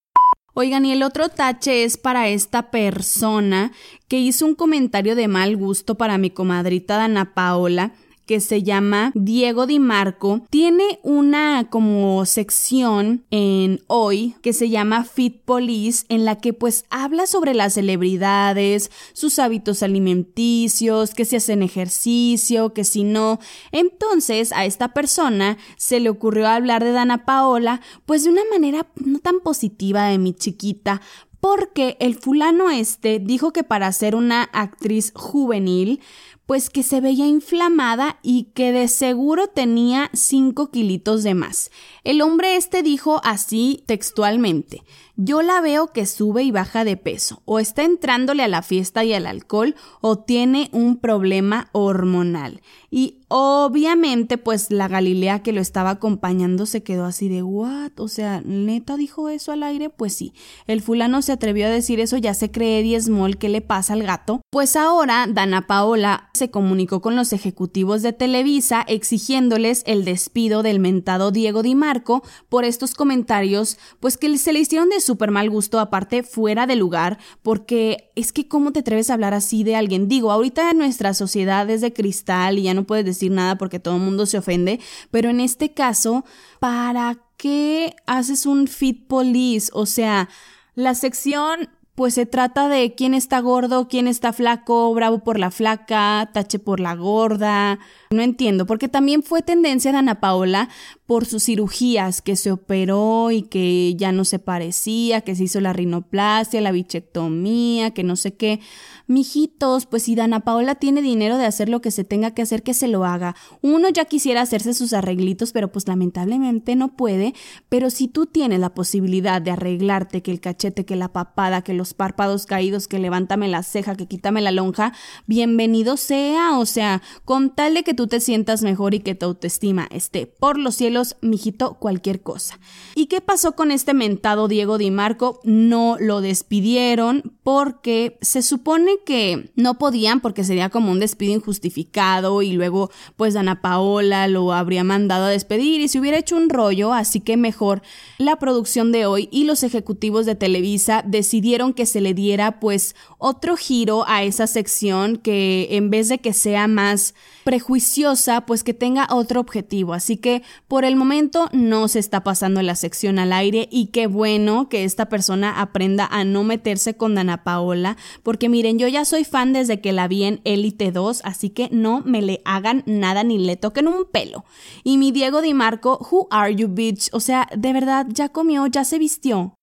Oigan, 0.53 0.85
y 0.85 0.91
el 0.91 1.03
otro 1.03 1.29
tache 1.29 1.83
es 1.83 1.97
para 1.97 2.27
esta 2.27 2.69
persona 2.71 3.71
que 4.07 4.19
hizo 4.19 4.45
un 4.45 4.55
comentario 4.55 5.15
de 5.15 5.27
mal 5.27 5.55
gusto 5.55 5.95
para 5.95 6.17
mi 6.17 6.31
comadrita 6.31 6.97
Dana 6.97 7.33
Paola 7.33 7.93
que 8.29 8.41
se 8.41 8.61
llama 8.61 9.11
Diego 9.15 9.65
Di 9.65 9.79
Marco, 9.79 10.41
tiene 10.51 10.99
una 11.01 11.67
como 11.71 12.23
sección 12.27 13.25
en 13.31 13.81
hoy 13.87 14.35
que 14.43 14.53
se 14.53 14.69
llama 14.69 15.03
Fit 15.03 15.41
Police, 15.41 16.05
en 16.09 16.25
la 16.25 16.35
que 16.35 16.53
pues 16.53 16.85
habla 16.91 17.25
sobre 17.25 17.55
las 17.55 17.73
celebridades, 17.73 18.91
sus 19.13 19.39
hábitos 19.39 19.81
alimenticios, 19.81 21.15
que 21.15 21.25
si 21.25 21.37
hacen 21.37 21.63
ejercicio, 21.63 22.71
que 22.71 22.83
si 22.83 23.03
no. 23.03 23.39
Entonces 23.71 24.51
a 24.51 24.65
esta 24.65 24.89
persona 24.93 25.57
se 25.75 25.99
le 25.99 26.11
ocurrió 26.11 26.47
hablar 26.49 26.83
de 26.83 26.91
Dana 26.91 27.25
Paola, 27.25 27.81
pues 28.05 28.25
de 28.25 28.29
una 28.29 28.43
manera 28.51 28.85
no 29.03 29.17
tan 29.17 29.39
positiva 29.39 30.05
de 30.05 30.19
mi 30.19 30.35
chiquita, 30.35 31.01
porque 31.39 31.95
el 31.99 32.15
fulano 32.15 32.69
este 32.69 33.19
dijo 33.19 33.53
que 33.53 33.63
para 33.63 33.91
ser 33.91 34.15
una 34.15 34.43
actriz 34.43 35.11
juvenil, 35.15 36.01
pues 36.49 36.71
que 36.71 36.81
se 36.81 36.99
veía 36.99 37.27
inflamada 37.27 38.17
y 38.23 38.45
que 38.55 38.71
de 38.71 38.87
seguro 38.87 39.49
tenía 39.49 40.09
5 40.13 40.71
kilitos 40.71 41.21
de 41.21 41.35
más. 41.35 41.69
El 42.03 42.23
hombre 42.23 42.55
este 42.55 42.81
dijo 42.81 43.21
así 43.23 43.83
textualmente, 43.85 44.81
yo 45.21 45.41
la 45.41 45.59
veo 45.59 45.87
que 45.87 46.05
sube 46.05 46.43
y 46.43 46.51
baja 46.51 46.85
de 46.85 46.95
peso, 46.95 47.41
o 47.43 47.59
está 47.59 47.83
entrándole 47.83 48.41
a 48.41 48.47
la 48.47 48.61
fiesta 48.61 49.03
y 49.03 49.13
al 49.13 49.25
alcohol, 49.25 49.75
o 49.99 50.19
tiene 50.19 50.69
un 50.71 50.95
problema 50.95 51.67
hormonal. 51.73 52.61
Y 52.89 53.19
obviamente, 53.27 54.37
pues 54.37 54.71
la 54.71 54.87
Galilea 54.87 55.43
que 55.43 55.51
lo 55.51 55.59
estaba 55.59 55.91
acompañando 55.91 56.65
se 56.65 56.83
quedó 56.83 57.03
así 57.05 57.27
de 57.27 57.43
what? 57.43 57.91
O 57.97 58.07
sea, 58.07 58.41
¿neta 58.45 58.95
dijo 58.95 59.29
eso 59.29 59.51
al 59.51 59.63
aire? 59.63 59.89
Pues 59.89 60.13
sí. 60.13 60.33
El 60.67 60.81
fulano 60.81 61.21
se 61.21 61.33
atrevió 61.33 61.67
a 61.67 61.69
decir 61.69 61.99
eso, 61.99 62.15
ya 62.17 62.33
se 62.33 62.49
cree 62.49 62.81
Diesmol, 62.81 63.37
¿qué 63.37 63.49
le 63.49 63.61
pasa 63.61 63.93
al 63.93 64.03
gato? 64.03 64.41
Pues 64.49 64.75
ahora 64.75 65.27
Dana 65.29 65.67
Paola 65.67 66.29
se 66.33 66.49
comunicó 66.49 67.01
con 67.01 67.15
los 67.15 67.33
ejecutivos 67.33 68.01
de 68.01 68.13
Televisa 68.13 68.83
exigiéndoles 68.87 69.83
el 69.85 70.05
despido 70.05 70.63
del 70.63 70.79
mentado 70.79 71.31
Diego 71.31 71.61
Di 71.61 71.75
Marco 71.75 72.23
por 72.47 72.63
estos 72.63 72.95
comentarios, 72.95 73.77
pues 73.99 74.17
que 74.17 74.35
se 74.37 74.53
le 74.53 74.59
hicieron 74.59 74.89
de 74.89 75.01
súper 75.09 75.31
mal 75.31 75.49
gusto, 75.49 75.79
aparte 75.79 76.21
fuera 76.21 76.67
de 76.67 76.75
lugar, 76.75 77.17
porque 77.41 78.11
es 78.15 78.31
que 78.31 78.47
cómo 78.47 78.71
te 78.71 78.81
atreves 78.81 79.09
a 79.09 79.15
hablar 79.15 79.33
así 79.33 79.63
de 79.63 79.75
alguien. 79.75 80.07
Digo, 80.07 80.31
ahorita 80.31 80.71
nuestra 80.73 81.15
sociedad 81.15 81.67
es 81.67 81.81
de 81.81 81.93
cristal 81.93 82.59
y 82.59 82.63
ya 82.63 82.75
no 82.75 82.83
puedes 82.83 83.05
decir 83.05 83.31
nada 83.31 83.57
porque 83.57 83.79
todo 83.79 83.95
el 83.95 84.03
mundo 84.03 84.27
se 84.27 84.37
ofende, 84.37 84.79
pero 85.09 85.31
en 85.31 85.39
este 85.39 85.73
caso, 85.73 86.25
¿para 86.59 87.17
qué 87.37 87.95
haces 88.05 88.45
un 88.45 88.67
fit 88.67 89.07
police? 89.07 89.71
O 89.73 89.87
sea, 89.87 90.29
la 90.75 90.93
sección 90.93 91.69
pues 91.95 92.13
se 92.13 92.25
trata 92.25 92.69
de 92.69 92.95
quién 92.95 93.13
está 93.13 93.41
gordo, 93.41 93.89
quién 93.89 94.07
está 94.07 94.31
flaco, 94.31 94.93
bravo 94.93 95.19
por 95.19 95.37
la 95.37 95.51
flaca, 95.51 96.29
tache 96.33 96.57
por 96.57 96.79
la 96.79 96.95
gorda. 96.95 97.77
No 98.11 98.21
entiendo, 98.21 98.65
porque 98.65 98.87
también 98.87 99.21
fue 99.21 99.41
tendencia 99.41 99.91
de 99.91 99.97
Ana 99.97 100.21
Paola 100.21 100.69
por 101.09 101.25
sus 101.25 101.45
cirugías, 101.45 102.21
que 102.21 102.35
se 102.35 102.51
operó 102.51 103.31
y 103.31 103.41
que 103.41 103.95
ya 103.97 104.11
no 104.11 104.25
se 104.25 104.37
parecía, 104.37 105.21
que 105.21 105.33
se 105.33 105.45
hizo 105.45 105.59
la 105.59 105.73
rinoplastia, 105.73 106.61
la 106.61 106.71
bichectomía, 106.71 107.89
que 107.95 108.03
no 108.03 108.15
sé 108.15 108.35
qué. 108.35 108.59
Mijitos, 109.07 109.87
pues 109.87 110.03
si 110.03 110.13
Dana 110.13 110.41
Paola 110.41 110.75
tiene 110.75 111.01
dinero 111.01 111.39
de 111.39 111.47
hacer 111.47 111.67
lo 111.67 111.81
que 111.81 111.89
se 111.89 112.03
tenga 112.03 112.35
que 112.35 112.43
hacer, 112.43 112.61
que 112.61 112.75
se 112.75 112.87
lo 112.87 113.05
haga. 113.05 113.35
Uno 113.63 113.89
ya 113.89 114.05
quisiera 114.05 114.41
hacerse 114.41 114.75
sus 114.75 114.93
arreglitos, 114.93 115.51
pero 115.51 115.71
pues 115.71 115.87
lamentablemente 115.87 116.75
no 116.75 116.95
puede. 116.95 117.33
Pero 117.69 117.89
si 117.89 118.07
tú 118.07 118.27
tienes 118.27 118.59
la 118.59 118.75
posibilidad 118.75 119.41
de 119.41 119.49
arreglarte, 119.49 120.21
que 120.21 120.29
el 120.29 120.39
cachete, 120.39 120.85
que 120.85 120.95
la 120.95 121.11
papada, 121.11 121.63
que 121.63 121.73
los 121.73 121.95
párpados 121.95 122.45
caídos, 122.45 122.87
que 122.87 122.99
levántame 122.99 123.47
la 123.47 123.63
ceja, 123.63 123.95
que 123.95 124.05
quítame 124.05 124.41
la 124.41 124.51
lonja, 124.51 124.93
bienvenido 125.25 125.97
sea. 125.97 126.59
O 126.59 126.67
sea, 126.67 127.01
con 127.25 127.49
tal 127.49 127.73
de 127.73 127.83
que 127.83 127.95
tú 127.95 128.05
te 128.05 128.19
sientas 128.19 128.61
mejor 128.61 128.93
y 128.93 128.99
que 128.99 129.15
tu 129.15 129.25
autoestima 129.25 129.87
esté 129.89 130.27
por 130.27 130.59
los 130.59 130.75
cielos, 130.75 130.98
mijito, 131.21 131.75
cualquier 131.75 132.21
cosa. 132.21 132.59
¿Y 132.95 133.07
qué 133.07 133.21
pasó 133.21 133.53
con 133.53 133.71
este 133.71 133.93
mentado 133.93 134.47
Diego 134.47 134.77
Di 134.77 134.91
Marco? 134.91 135.39
No 135.43 135.97
lo 135.99 136.21
despidieron 136.21 137.37
porque 137.43 138.17
se 138.21 138.41
supone 138.41 138.97
que 139.05 139.51
no 139.55 139.77
podían 139.77 140.21
porque 140.21 140.43
sería 140.43 140.69
como 140.69 140.91
un 140.91 140.99
despido 140.99 141.33
injustificado 141.33 142.41
y 142.41 142.51
luego 142.51 142.91
pues 143.15 143.35
Ana 143.35 143.61
Paola 143.61 144.27
lo 144.27 144.53
habría 144.53 144.83
mandado 144.83 145.25
a 145.25 145.29
despedir 145.29 145.81
y 145.81 145.87
se 145.87 145.99
hubiera 145.99 146.17
hecho 146.17 146.35
un 146.35 146.49
rollo, 146.49 146.93
así 146.93 147.19
que 147.19 147.37
mejor 147.37 147.81
la 148.17 148.37
producción 148.37 148.91
de 148.91 149.05
hoy 149.05 149.29
y 149.31 149.45
los 149.45 149.63
ejecutivos 149.63 150.25
de 150.25 150.35
Televisa 150.35 151.03
decidieron 151.05 151.73
que 151.73 151.85
se 151.85 152.01
le 152.01 152.13
diera 152.13 152.59
pues 152.59 152.95
otro 153.17 153.57
giro 153.57 154.05
a 154.07 154.23
esa 154.23 154.47
sección 154.47 155.17
que 155.17 155.69
en 155.71 155.89
vez 155.89 156.09
de 156.09 156.19
que 156.19 156.33
sea 156.33 156.67
más 156.67 157.15
prejuiciosa, 157.49 158.41
pues 158.41 158.63
que 158.63 158.75
tenga 158.75 159.07
otro 159.09 159.39
objetivo. 159.39 159.95
Así 159.95 160.17
que 160.17 160.43
por 160.67 160.85
el 160.85 160.95
momento 160.95 161.49
no 161.51 161.87
se 161.87 161.97
está 161.97 162.23
pasando 162.23 162.61
la 162.61 162.75
sección 162.75 163.17
al 163.17 163.33
aire 163.33 163.67
y 163.71 163.87
qué 163.87 164.05
bueno 164.05 164.69
que 164.69 164.83
esta 164.83 165.09
persona 165.09 165.59
aprenda 165.59 166.05
a 166.05 166.23
no 166.23 166.43
meterse 166.43 166.95
con 166.95 167.15
Dana 167.15 167.43
Paola, 167.43 167.97
porque 168.21 168.49
miren, 168.49 168.77
yo 168.77 168.87
ya 168.87 169.03
soy 169.03 169.23
fan 169.23 169.51
desde 169.51 169.81
que 169.81 169.93
la 169.93 170.07
vi 170.07 170.25
en 170.25 170.41
Elite 170.43 170.91
2, 170.91 171.21
así 171.23 171.49
que 171.49 171.69
no 171.71 172.03
me 172.05 172.21
le 172.21 172.43
hagan 172.45 172.83
nada 172.85 173.23
ni 173.23 173.39
le 173.39 173.55
toquen 173.55 173.87
un 173.87 174.05
pelo. 174.05 174.45
Y 174.83 174.99
mi 174.99 175.11
Diego 175.11 175.41
Di 175.41 175.55
Marco, 175.55 175.97
who 176.11 176.27
are 176.29 176.53
you 176.53 176.67
bitch? 176.67 177.09
O 177.13 177.19
sea, 177.19 177.47
de 177.57 177.73
verdad, 177.73 178.05
ya 178.09 178.29
comió, 178.29 178.67
ya 178.67 178.83
se 178.83 178.99
vistió. 178.99 179.55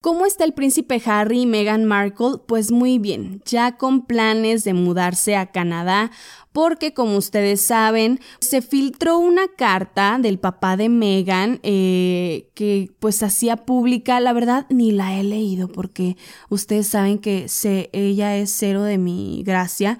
¿Cómo 0.00 0.26
está 0.26 0.44
el 0.44 0.52
príncipe 0.54 1.02
Harry 1.06 1.40
y 1.40 1.46
Meghan 1.46 1.84
Markle? 1.84 2.38
Pues 2.46 2.70
muy 2.70 3.00
bien, 3.00 3.42
ya 3.44 3.76
con 3.76 4.06
planes 4.06 4.62
de 4.62 4.72
mudarse 4.72 5.34
a 5.34 5.50
Canadá, 5.50 6.12
porque 6.52 6.94
como 6.94 7.16
ustedes 7.16 7.62
saben, 7.62 8.20
se 8.38 8.62
filtró 8.62 9.18
una 9.18 9.48
carta 9.56 10.18
del 10.20 10.38
papá 10.38 10.76
de 10.76 10.88
Meghan 10.88 11.58
eh, 11.64 12.48
que 12.54 12.92
pues 13.00 13.24
hacía 13.24 13.56
pública, 13.56 14.20
la 14.20 14.32
verdad 14.32 14.66
ni 14.70 14.92
la 14.92 15.18
he 15.18 15.24
leído 15.24 15.66
porque 15.66 16.16
ustedes 16.48 16.86
saben 16.86 17.18
que 17.18 17.48
se, 17.48 17.90
ella 17.92 18.36
es 18.36 18.52
cero 18.56 18.84
de 18.84 18.98
mi 18.98 19.42
gracia. 19.44 19.98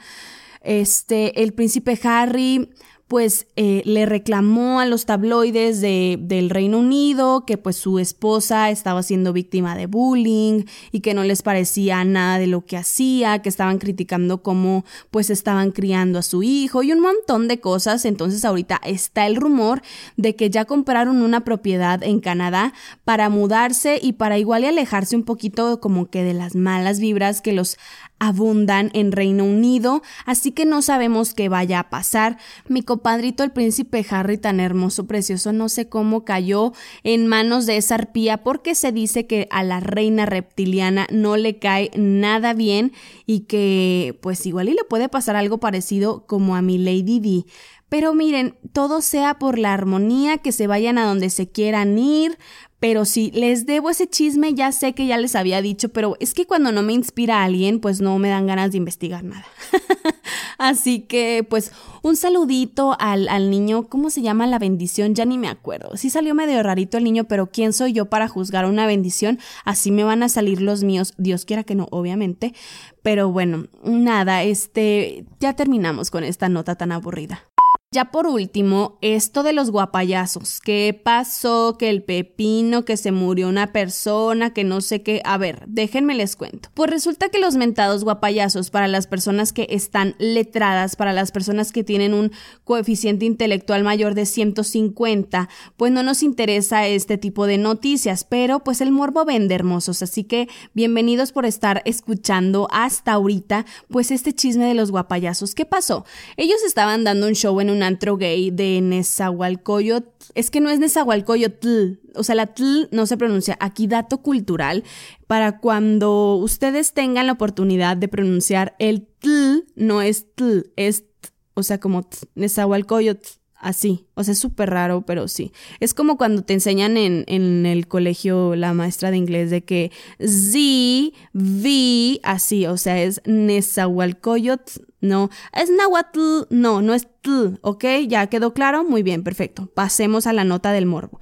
Este, 0.63 1.43
el 1.43 1.55
príncipe 1.55 1.99
Harry 2.05 2.71
pues 3.09 3.47
eh, 3.57 3.81
le 3.87 4.05
reclamó 4.05 4.81
a 4.81 4.87
los 4.87 5.07
tabloides 5.07 5.81
de, 5.81 6.19
del 6.21 6.51
Reino 6.51 6.79
Unido 6.79 7.47
que 7.47 7.57
pues 7.57 7.77
su 7.77 7.99
esposa 7.99 8.69
estaba 8.69 9.03
siendo 9.03 9.33
víctima 9.33 9.75
de 9.75 9.87
bullying 9.87 10.65
y 10.93 11.01
que 11.01 11.15
no 11.15 11.25
les 11.25 11.41
parecía 11.41 12.05
nada 12.05 12.39
de 12.39 12.47
lo 12.47 12.67
que 12.67 12.77
hacía, 12.77 13.41
que 13.41 13.49
estaban 13.49 13.79
criticando 13.79 14.43
cómo 14.43 14.85
pues 15.11 15.31
estaban 15.31 15.71
criando 15.71 16.19
a 16.19 16.23
su 16.23 16.43
hijo 16.43 16.83
y 16.83 16.93
un 16.93 17.01
montón 17.01 17.49
de 17.49 17.61
cosas. 17.61 18.05
Entonces 18.05 18.45
ahorita 18.45 18.79
está 18.85 19.27
el 19.27 19.37
rumor 19.37 19.81
de 20.19 20.37
que 20.37 20.51
ya 20.51 20.67
compraron 20.67 21.23
una 21.23 21.45
propiedad 21.45 22.03
en 22.03 22.21
Canadá 22.21 22.75
para 23.05 23.31
mudarse 23.31 23.99
y 24.03 24.13
para 24.13 24.37
igual 24.37 24.65
y 24.65 24.67
alejarse 24.67 25.17
un 25.17 25.25
poquito 25.25 25.81
como 25.81 26.11
que 26.11 26.23
de 26.23 26.35
las 26.35 26.55
malas 26.55 27.01
vibras 27.01 27.41
que 27.41 27.53
los 27.53 27.79
abundan 28.19 28.91
en 28.95 29.13
Reino 29.13 29.45
Unido, 29.45 30.03
así 30.27 30.53
que 30.53 30.65
no 30.65 30.83
sabemos 30.83 31.35
qué 31.35 31.49
vaya 31.49 31.81
a 31.81 31.91
pasar. 31.91 32.39
Mi 32.69 32.83
compadrito 32.83 33.45
el 33.45 33.53
príncipe 33.53 34.05
Harry 34.11 34.39
tan 34.39 34.61
hermoso, 34.61 35.07
precioso, 35.07 35.53
no 35.53 35.69
sé 35.69 35.89
cómo 35.89 36.25
cayó 36.25 36.73
en 37.05 37.27
manos 37.27 37.67
de 37.67 37.77
esa 37.77 37.95
arpía 37.95 38.39
porque 38.39 38.75
se 38.75 38.93
dice 38.93 39.27
que 39.27 39.49
a 39.51 39.63
la 39.63 39.81
reina 39.81 40.27
reptiliana 40.27 41.07
no 41.11 41.37
le 41.37 41.59
cae 41.59 41.91
nada 41.97 42.55
bien 42.55 42.93
y 43.27 43.41
que 43.41 44.19
pues 44.21 44.45
igual 44.47 44.69
y 44.69 44.75
le 44.75 44.85
puede 44.85 45.09
pasar 45.09 45.37
algo 45.37 45.59
parecido 45.59 46.27
como 46.27 46.57
a 46.57 46.63
mi 46.63 46.79
Lady 46.79 47.21
Di. 47.21 47.47
Pero 47.89 48.15
miren, 48.15 48.57
todo 48.73 49.01
sea 49.01 49.39
por 49.39 49.59
la 49.59 49.73
armonía, 49.73 50.39
que 50.39 50.53
se 50.53 50.67
vayan 50.67 50.99
a 50.99 51.07
donde 51.07 51.31
se 51.31 51.51
quieran 51.51 51.99
ir, 51.99 52.39
pero 52.81 53.05
si 53.05 53.33
les 53.33 53.67
debo 53.67 53.91
ese 53.91 54.09
chisme, 54.09 54.55
ya 54.55 54.71
sé 54.71 54.93
que 54.93 55.07
ya 55.07 55.19
les 55.19 55.35
había 55.35 55.61
dicho, 55.61 55.89
pero 55.89 56.17
es 56.21 56.33
que 56.33 56.47
cuando 56.47 56.71
no 56.71 56.83
me 56.83 56.93
inspira 56.93 57.43
alguien, 57.43 57.81
pues 57.81 58.01
no 58.01 58.17
me 58.19 58.29
dan 58.29 58.47
ganas 58.47 58.71
de 58.71 58.79
investigar 58.79 59.25
nada. 59.25 59.45
Así 60.59 61.01
que, 61.01 61.45
pues, 61.49 61.73
un 62.03 62.15
saludito 62.15 62.97
al, 63.01 63.29
al, 63.29 63.51
niño, 63.51 63.89
¿cómo 63.89 64.11
se 64.11 64.23
llama 64.23 64.47
la 64.47 64.61
bendición? 64.61 65.17
Ya 65.17 65.25
ni 65.25 65.39
me 65.39 65.49
acuerdo. 65.49 65.97
Sí 65.97 66.09
salió 66.09 66.37
medio 66.37 66.63
rarito 66.63 66.99
el 66.99 67.05
niño, 67.05 67.25
pero 67.25 67.51
¿quién 67.51 67.73
soy 67.73 67.93
yo 67.93 68.07
para 68.07 68.29
juzgar 68.29 68.65
una 68.65 68.87
bendición? 68.87 69.41
Así 69.65 69.91
me 69.91 70.05
van 70.05 70.23
a 70.23 70.29
salir 70.29 70.61
los 70.61 70.85
míos. 70.85 71.15
Dios 71.19 71.45
quiera 71.45 71.65
que 71.65 71.75
no, 71.75 71.89
obviamente. 71.91 72.55
Pero 73.03 73.33
bueno, 73.33 73.67
nada, 73.83 74.45
este, 74.45 75.27
ya 75.41 75.55
terminamos 75.55 76.13
con 76.13 76.23
esta 76.23 76.49
nota 76.49 76.77
tan 76.77 76.93
aburrida. 76.93 77.48
Ya 77.91 78.11
por 78.11 78.27
último, 78.27 78.99
esto 79.01 79.43
de 79.43 79.55
los 79.55 79.71
guapayazos. 79.71 80.61
¿Qué 80.61 81.01
pasó? 81.03 81.79
Que 81.79 81.89
el 81.89 82.03
pepino, 82.03 82.85
que 82.85 82.99
se 82.99 83.13
murió 83.13 83.49
una 83.49 83.73
persona, 83.73 84.53
que 84.53 84.63
no 84.63 84.83
sé 84.83 85.03
qué. 85.03 85.23
A 85.25 85.39
ver, 85.39 85.65
déjenme 85.69 86.15
les 86.15 86.37
cuento. 86.37 86.69
Pues 86.75 86.91
resulta 86.91 87.31
que 87.31 87.39
los 87.39 87.57
mentados 87.57 88.05
guapayazos 88.05 88.69
para 88.69 88.89
las 88.89 89.07
personas 89.07 89.55
que 89.55 89.69
están 89.71 90.17
letradas, 90.19 90.97
para 90.97 91.15
las 91.15 91.33
personas 91.33 91.73
que 91.73 91.83
tienen 91.83 92.13
un 92.13 92.31
coeficiente 92.63 93.25
intelectual 93.25 93.85
mayor 93.85 94.13
de 94.13 94.27
150, 94.27 95.49
pues 95.79 95.91
no 95.91 96.03
nos 96.03 96.23
interesa 96.23 96.87
este 96.87 97.17
tipo 97.17 97.47
de 97.47 97.57
noticias, 97.57 98.25
pero 98.25 98.59
pues 98.59 98.83
el 98.83 98.93
morbo 98.93 99.25
vende 99.25 99.55
hermosos. 99.55 100.03
Así 100.03 100.25
que 100.25 100.47
bienvenidos 100.75 101.33
por 101.33 101.47
estar 101.47 101.81
escuchando 101.87 102.69
hasta 102.71 103.13
ahorita, 103.13 103.65
pues 103.89 104.11
este 104.11 104.35
chisme 104.35 104.67
de 104.67 104.75
los 104.75 104.91
guapayazos. 104.91 105.55
¿Qué 105.55 105.65
pasó? 105.65 106.05
Ellos 106.37 106.63
estaban 106.67 107.03
dando 107.03 107.27
un 107.27 107.33
show 107.33 107.59
en 107.63 107.71
un 107.71 107.78
antro 107.83 108.17
gay 108.17 108.51
de 108.51 108.81
Nezahualcóyotl. 108.81 110.33
Es 110.35 110.51
que 110.51 110.61
no 110.61 110.71
es 110.71 110.79
Nezahualcóyotl, 110.79 111.99
o 112.15 112.23
sea, 112.23 112.35
la 112.35 112.47
tl 112.47 112.89
no 112.91 113.07
se 113.07 113.17
pronuncia. 113.17 113.57
Aquí 113.61 113.87
dato 113.87 114.19
cultural 114.19 114.85
para 115.27 115.59
cuando 115.59 116.37
ustedes 116.37 116.93
tengan 116.93 117.27
la 117.27 117.33
oportunidad 117.33 117.97
de 117.97 118.09
pronunciar 118.09 118.75
el 118.79 119.07
tl, 119.21 119.65
no 119.77 120.03
es 120.03 120.27
tl, 120.35 120.71
es 120.77 121.05
t, 121.21 121.29
o 121.55 121.63
sea, 121.63 121.79
como 121.81 122.03
t, 122.03 122.19
Nezahualcóyotl. 122.35 123.38
Así, 123.61 124.07
o 124.15 124.23
sea, 124.23 124.33
es 124.33 124.39
súper 124.39 124.71
raro, 124.71 125.03
pero 125.03 125.27
sí. 125.27 125.53
Es 125.81 125.93
como 125.93 126.17
cuando 126.17 126.43
te 126.43 126.55
enseñan 126.55 126.97
en, 126.97 127.25
en, 127.27 127.67
el 127.67 127.89
colegio 127.89 128.55
la 128.55 128.73
maestra 128.73 129.11
de 129.11 129.17
inglés 129.17 129.51
de 129.51 129.65
que 129.65 129.91
Z, 130.21 131.17
V, 131.33 132.21
así, 132.23 132.67
o 132.67 132.77
sea, 132.77 133.03
es 133.03 133.21
Nezahualcóyotl, 133.25 134.83
no, 135.01 135.31
es 135.53 135.71
Nahuatl, 135.71 136.47
no, 136.51 136.83
no 136.83 136.95
es 136.95 137.09
tl, 137.21 137.59
¿ok? 137.63 137.85
¿Ya 138.07 138.29
quedó 138.29 138.55
claro? 138.55 138.85
Muy 138.85 139.03
bien, 139.03 139.25
perfecto. 139.25 139.67
Pasemos 139.75 140.27
a 140.29 140.33
la 140.33 140.45
nota 140.45 140.73
del 140.73 140.87
morbo. 140.87 141.21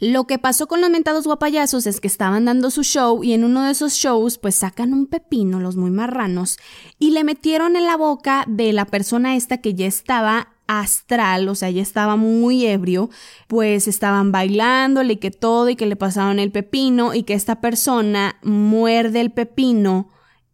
Lo 0.00 0.28
que 0.28 0.38
pasó 0.38 0.68
con 0.68 0.80
los 0.80 0.90
mentados 0.90 1.24
guapayazos 1.24 1.86
es 1.88 2.00
que 2.00 2.06
estaban 2.06 2.44
dando 2.44 2.70
su 2.70 2.84
show 2.84 3.24
y 3.24 3.32
en 3.32 3.42
uno 3.42 3.64
de 3.64 3.72
esos 3.72 3.94
shows 3.94 4.38
pues 4.38 4.54
sacan 4.54 4.92
un 4.92 5.06
pepino, 5.06 5.58
los 5.58 5.74
muy 5.74 5.90
marranos, 5.90 6.58
y 7.00 7.10
le 7.10 7.24
metieron 7.24 7.74
en 7.74 7.84
la 7.84 7.96
boca 7.96 8.44
de 8.46 8.72
la 8.72 8.84
persona 8.84 9.34
esta 9.34 9.58
que 9.58 9.74
ya 9.74 9.86
estaba 9.86 10.54
astral, 10.68 11.48
o 11.48 11.56
sea, 11.56 11.70
ya 11.70 11.82
estaba 11.82 12.14
muy 12.14 12.64
ebrio, 12.66 13.10
pues 13.48 13.88
estaban 13.88 14.30
bailándole 14.30 15.14
y 15.14 15.16
que 15.16 15.32
todo 15.32 15.68
y 15.68 15.74
que 15.74 15.86
le 15.86 15.96
pasaron 15.96 16.38
el 16.38 16.52
pepino 16.52 17.14
y 17.14 17.24
que 17.24 17.34
esta 17.34 17.60
persona 17.60 18.36
muerde 18.42 19.20
el 19.20 19.32
pepino 19.32 20.10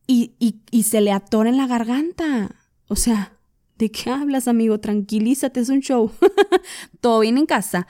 y, 0.07 0.33
y, 0.71 0.83
se 0.85 1.01
le 1.01 1.13
atora 1.13 1.51
en 1.51 1.57
la 1.57 1.67
garganta. 1.67 2.55
O 2.89 2.97
sea, 2.97 3.33
¿de 3.79 3.91
qué 3.91 4.11
hablas, 4.11 4.49
amigo? 4.49 4.79
Tranquilízate, 4.79 5.61
es 5.61 5.69
un 5.69 5.81
show. 5.81 6.13
todo 7.01 7.21
bien 7.21 7.39
en 7.39 7.47
casa. 7.47 7.87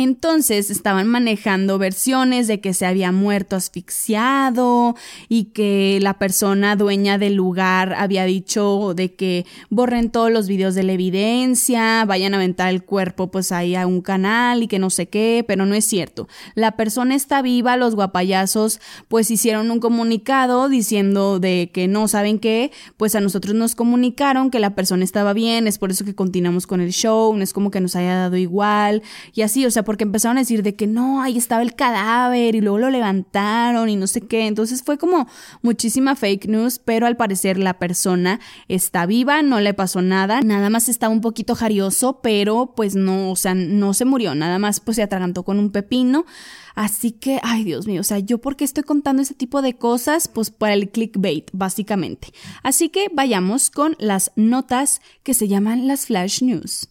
Entonces 0.00 0.70
estaban 0.70 1.08
manejando 1.08 1.76
versiones 1.76 2.46
de 2.46 2.60
que 2.60 2.72
se 2.72 2.86
había 2.86 3.10
muerto 3.10 3.56
asfixiado 3.56 4.94
y 5.28 5.46
que 5.46 5.98
la 6.00 6.20
persona 6.20 6.76
dueña 6.76 7.18
del 7.18 7.34
lugar 7.34 7.94
había 7.94 8.24
dicho 8.24 8.94
de 8.94 9.14
que 9.16 9.44
borren 9.70 10.10
todos 10.10 10.30
los 10.30 10.46
videos 10.46 10.76
de 10.76 10.84
la 10.84 10.92
evidencia, 10.92 12.04
vayan 12.04 12.32
a 12.32 12.36
aventar 12.36 12.68
el 12.68 12.84
cuerpo 12.84 13.32
pues 13.32 13.50
ahí 13.50 13.74
a 13.74 13.88
un 13.88 14.00
canal 14.00 14.62
y 14.62 14.68
que 14.68 14.78
no 14.78 14.88
sé 14.88 15.08
qué, 15.08 15.44
pero 15.48 15.66
no 15.66 15.74
es 15.74 15.84
cierto. 15.84 16.28
La 16.54 16.76
persona 16.76 17.16
está 17.16 17.42
viva, 17.42 17.76
los 17.76 17.96
guapayazos 17.96 18.80
pues 19.08 19.32
hicieron 19.32 19.68
un 19.72 19.80
comunicado 19.80 20.68
diciendo 20.68 21.40
de 21.40 21.72
que 21.74 21.88
no 21.88 22.06
saben 22.06 22.38
qué, 22.38 22.70
pues 22.98 23.16
a 23.16 23.20
nosotros 23.20 23.56
nos 23.56 23.74
comunicaron 23.74 24.52
que 24.52 24.60
la 24.60 24.76
persona 24.76 25.02
estaba 25.02 25.32
bien, 25.32 25.66
es 25.66 25.78
por 25.78 25.90
eso 25.90 26.04
que 26.04 26.14
continuamos 26.14 26.68
con 26.68 26.80
el 26.80 26.92
show, 26.92 27.34
no 27.34 27.42
es 27.42 27.52
como 27.52 27.72
que 27.72 27.80
nos 27.80 27.96
haya 27.96 28.14
dado 28.14 28.36
igual 28.36 29.02
y 29.34 29.42
así, 29.42 29.66
o 29.66 29.72
sea, 29.72 29.87
porque 29.88 30.04
empezaron 30.04 30.36
a 30.36 30.42
decir 30.42 30.62
de 30.62 30.74
que 30.74 30.86
no, 30.86 31.22
ahí 31.22 31.38
estaba 31.38 31.62
el 31.62 31.74
cadáver 31.74 32.54
y 32.54 32.60
luego 32.60 32.76
lo 32.76 32.90
levantaron 32.90 33.88
y 33.88 33.96
no 33.96 34.06
sé 34.06 34.20
qué. 34.20 34.46
Entonces 34.46 34.82
fue 34.82 34.98
como 34.98 35.26
muchísima 35.62 36.14
fake 36.14 36.46
news, 36.46 36.78
pero 36.78 37.06
al 37.06 37.16
parecer 37.16 37.56
la 37.56 37.78
persona 37.78 38.38
está 38.68 39.06
viva, 39.06 39.40
no 39.40 39.60
le 39.60 39.72
pasó 39.72 40.02
nada, 40.02 40.42
nada 40.42 40.68
más 40.68 40.90
estaba 40.90 41.10
un 41.10 41.22
poquito 41.22 41.54
jarioso, 41.54 42.20
pero 42.22 42.74
pues 42.76 42.96
no, 42.96 43.30
o 43.30 43.36
sea, 43.36 43.54
no 43.54 43.94
se 43.94 44.04
murió, 44.04 44.34
nada 44.34 44.58
más 44.58 44.80
pues 44.80 44.96
se 44.96 45.02
atragantó 45.02 45.42
con 45.42 45.58
un 45.58 45.70
pepino. 45.70 46.26
Así 46.74 47.12
que, 47.12 47.40
ay 47.42 47.64
Dios 47.64 47.86
mío, 47.86 48.02
o 48.02 48.04
sea, 48.04 48.18
yo 48.18 48.36
por 48.36 48.56
qué 48.56 48.64
estoy 48.64 48.84
contando 48.84 49.22
ese 49.22 49.32
tipo 49.32 49.62
de 49.62 49.78
cosas, 49.78 50.28
pues 50.28 50.50
para 50.50 50.74
el 50.74 50.90
clickbait, 50.90 51.48
básicamente. 51.54 52.28
Así 52.62 52.90
que 52.90 53.06
vayamos 53.14 53.70
con 53.70 53.96
las 53.98 54.32
notas 54.36 55.00
que 55.22 55.32
se 55.32 55.48
llaman 55.48 55.86
las 55.86 56.04
flash 56.04 56.42
news. 56.42 56.90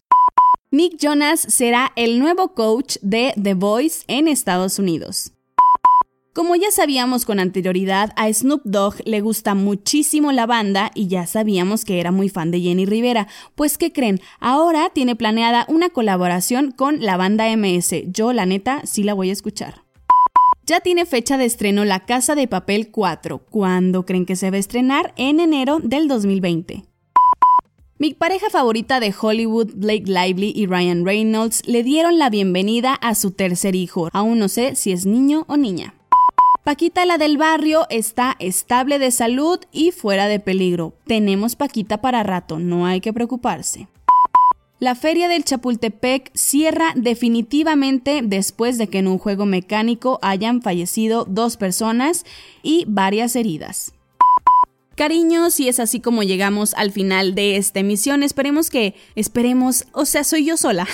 Nick 0.69 0.97
Jonas 0.99 1.39
será 1.39 1.93
el 1.95 2.19
nuevo 2.19 2.53
coach 2.53 2.97
de 3.01 3.33
The 3.41 3.53
Voice 3.53 4.03
en 4.09 4.27
Estados 4.27 4.79
Unidos. 4.79 5.31
Como 6.33 6.57
ya 6.57 6.71
sabíamos 6.71 7.23
con 7.23 7.39
anterioridad, 7.39 8.11
a 8.17 8.31
Snoop 8.31 8.63
Dogg 8.65 8.95
le 9.05 9.21
gusta 9.21 9.55
muchísimo 9.55 10.33
la 10.33 10.45
banda 10.45 10.91
y 10.93 11.07
ya 11.07 11.25
sabíamos 11.25 11.85
que 11.85 12.01
era 12.01 12.11
muy 12.11 12.27
fan 12.27 12.51
de 12.51 12.59
Jenny 12.59 12.85
Rivera. 12.85 13.29
Pues, 13.55 13.77
¿qué 13.77 13.93
creen? 13.93 14.19
Ahora 14.41 14.89
tiene 14.93 15.15
planeada 15.15 15.65
una 15.69 15.89
colaboración 15.89 16.71
con 16.71 16.99
la 16.99 17.15
banda 17.15 17.47
MS. 17.55 18.11
Yo, 18.11 18.33
la 18.33 18.45
neta, 18.45 18.81
sí 18.85 19.03
la 19.03 19.13
voy 19.13 19.29
a 19.29 19.33
escuchar. 19.33 19.85
Ya 20.65 20.81
tiene 20.81 21.05
fecha 21.05 21.37
de 21.37 21.45
estreno 21.45 21.85
La 21.85 22.05
Casa 22.05 22.35
de 22.35 22.49
Papel 22.49 22.91
4. 22.91 23.39
¿Cuándo 23.49 24.05
creen 24.05 24.25
que 24.25 24.35
se 24.35 24.51
va 24.51 24.57
a 24.57 24.59
estrenar? 24.59 25.13
En 25.15 25.39
enero 25.39 25.79
del 25.81 26.09
2020. 26.09 26.83
Mi 27.99 28.13
pareja 28.13 28.51
favorita 28.51 28.99
de 28.99 29.11
Hollywood, 29.19 29.71
Blake 29.73 30.03
Lively 30.05 30.53
y 30.55 30.67
Ryan 30.67 31.03
Reynolds, 31.03 31.63
le 31.65 31.81
dieron 31.81 32.19
la 32.19 32.29
bienvenida 32.29 32.93
a 32.93 33.15
su 33.15 33.31
tercer 33.31 33.75
hijo. 33.75 34.09
Aún 34.13 34.37
no 34.37 34.49
sé 34.49 34.75
si 34.75 34.91
es 34.91 35.07
niño 35.07 35.45
o 35.47 35.57
niña. 35.57 35.95
Paquita 36.63 37.07
la 37.07 37.17
del 37.17 37.37
barrio 37.37 37.87
está 37.89 38.35
estable 38.37 38.99
de 38.99 39.09
salud 39.09 39.59
y 39.71 39.89
fuera 39.89 40.27
de 40.27 40.39
peligro. 40.39 40.93
Tenemos 41.07 41.55
Paquita 41.55 41.99
para 41.99 42.21
rato, 42.21 42.59
no 42.59 42.85
hay 42.85 43.01
que 43.01 43.13
preocuparse. 43.13 43.87
La 44.77 44.93
feria 44.93 45.27
del 45.27 45.43
Chapultepec 45.43 46.29
cierra 46.35 46.93
definitivamente 46.95 48.21
después 48.23 48.77
de 48.77 48.89
que 48.89 48.99
en 48.99 49.07
un 49.07 49.17
juego 49.17 49.47
mecánico 49.47 50.19
hayan 50.21 50.61
fallecido 50.61 51.25
dos 51.25 51.57
personas 51.57 52.25
y 52.61 52.85
varias 52.87 53.35
heridas. 53.35 53.96
Cariños, 54.97 55.59
y 55.59 55.67
es 55.67 55.79
así 55.79 55.99
como 55.99 56.23
llegamos 56.23 56.73
al 56.73 56.91
final 56.91 57.35
de 57.35 57.57
esta 57.57 57.81
emisión. 57.81 58.23
Esperemos 58.23 58.71
que, 58.71 58.95
esperemos, 59.13 59.85
o 59.91 60.05
sea, 60.05 60.23
soy 60.23 60.43
yo 60.43 60.57
sola. 60.57 60.87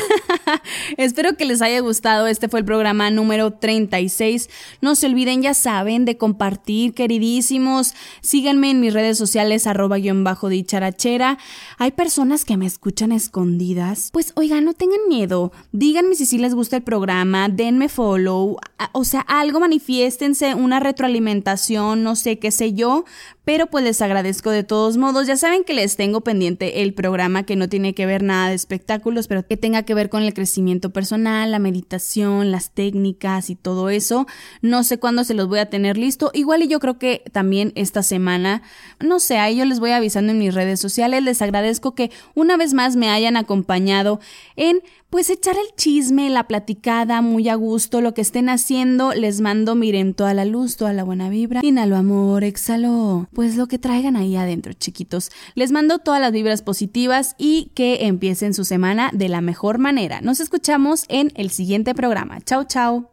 Espero 0.98 1.38
que 1.38 1.46
les 1.46 1.62
haya 1.62 1.80
gustado. 1.80 2.28
Este 2.28 2.50
fue 2.50 2.60
el 2.60 2.66
programa 2.66 3.10
número 3.12 3.52
36. 3.52 4.50
No 4.82 4.96
se 4.96 5.06
olviden, 5.06 5.42
ya 5.42 5.54
saben, 5.54 6.04
de 6.04 6.18
compartir, 6.18 6.94
queridísimos. 6.94 7.94
Síganme 8.20 8.72
en 8.72 8.82
mis 8.82 8.94
redes 8.94 9.18
sociales, 9.18 9.68
arroba 9.68 10.00
guion 10.00 10.26
bajo 10.26 10.50
dicharachera. 10.50 11.38
Hay 11.78 11.92
personas 11.92 12.44
que 12.44 12.58
me 12.58 12.66
escuchan 12.66 13.14
escondidas. 13.14 14.10
Pues, 14.12 14.34
oiga, 14.36 14.60
no 14.60 14.74
tengan 14.74 15.08
miedo. 15.08 15.54
Díganme 15.72 16.16
si 16.16 16.26
sí 16.26 16.40
les 16.40 16.54
gusta 16.54 16.76
el 16.76 16.84
programa, 16.84 17.48
denme 17.48 17.88
follow. 17.88 18.58
O 18.92 19.06
sea, 19.06 19.22
algo 19.22 19.62
manifiéstense, 19.62 20.56
una 20.56 20.82
retroalimentación, 20.82 22.04
no 22.04 22.18
sé, 22.18 22.38
qué 22.38 22.52
sé 22.52 22.74
yo 22.74 23.06
pero 23.46 23.68
pues 23.68 23.84
les 23.84 24.02
agradezco 24.02 24.50
de 24.50 24.64
todos 24.64 24.98
modos. 24.98 25.28
Ya 25.28 25.36
saben 25.36 25.64
que 25.64 25.74
les 25.74 25.96
tengo 25.96 26.22
pendiente 26.22 26.82
el 26.82 26.94
programa 26.94 27.44
que 27.44 27.56
no 27.56 27.68
tiene 27.68 27.94
que 27.94 28.06
ver 28.06 28.24
nada 28.24 28.50
de 28.50 28.56
espectáculos, 28.56 29.28
pero 29.28 29.46
que 29.46 29.58
tenga 29.58 29.84
que 29.84 29.94
ver 29.94 30.10
con 30.10 30.24
el 30.24 30.34
crecimiento 30.34 30.92
personal, 30.92 31.52
la 31.52 31.60
meditación, 31.60 32.52
las 32.52 32.72
técnicas 32.72 33.50
y 33.50 33.56
todo 33.56 33.90
eso. 33.90 34.28
No 34.62 34.84
sé 34.84 34.98
cuándo 34.98 35.24
se 35.24 35.34
los 35.34 35.48
voy 35.48 35.60
a 35.60 35.70
tener 35.70 35.98
listo. 35.98 36.32
Igual 36.34 36.64
y 36.64 36.68
yo 36.68 36.80
creo 36.80 36.98
que 36.98 37.24
también 37.32 37.74
esta 37.76 38.04
semana, 38.04 38.62
no 39.00 39.20
sé, 39.20 39.38
ahí 39.38 39.58
yo 39.58 39.66
les 39.66 39.80
voy 39.80 39.92
avisando 39.92 40.32
en 40.32 40.40
mis 40.40 40.54
redes 40.54 40.80
sociales. 40.80 41.24
Les 41.24 41.42
agradezco 41.42 41.96
que 41.96 42.12
una 42.36 42.58
vez 42.58 42.74
más 42.74 42.96
me 42.96 43.10
hayan 43.10 43.38
acompañado 43.38 44.20
en 44.56 44.82
pues 45.14 45.30
echar 45.30 45.58
el 45.58 45.76
chisme, 45.76 46.28
la 46.32 46.48
platicada, 46.48 47.22
muy 47.22 47.48
a 47.48 47.54
gusto, 47.54 48.02
lo 48.02 48.16
que 48.16 48.22
estén 48.22 48.50
haciendo, 48.50 49.14
les 49.14 49.42
mando, 49.42 49.76
miren, 49.76 50.16
toda 50.16 50.34
la 50.34 50.44
luz, 50.44 50.76
toda 50.76 50.92
la 50.92 51.04
buena 51.04 51.30
vibra. 51.30 51.60
Inhalo 51.62 51.98
amor, 51.98 52.44
exhalo 52.44 53.28
pues 53.32 53.56
lo 53.56 53.68
que 53.68 53.78
traigan 53.78 54.16
ahí 54.16 54.36
adentro, 54.36 54.74
chiquitos. 54.74 55.30
Les 55.54 55.72
mando 55.72 56.00
todas 56.00 56.20
las 56.20 56.32
vibras 56.32 56.64
positivas 56.64 57.36
y 57.38 57.70
que 57.76 58.08
empiecen 58.08 58.56
su 58.56 58.66
semana 58.66 59.12
de 59.14 59.30
la 59.30 59.42
mejor 59.42 59.78
manera. 59.78 60.20
Nos 60.22 60.40
escuchamos 60.40 61.06
en 61.10 61.32
el 61.36 61.52
siguiente 61.52 61.94
programa. 61.94 62.42
Chao, 62.42 62.64
chao. 62.64 63.13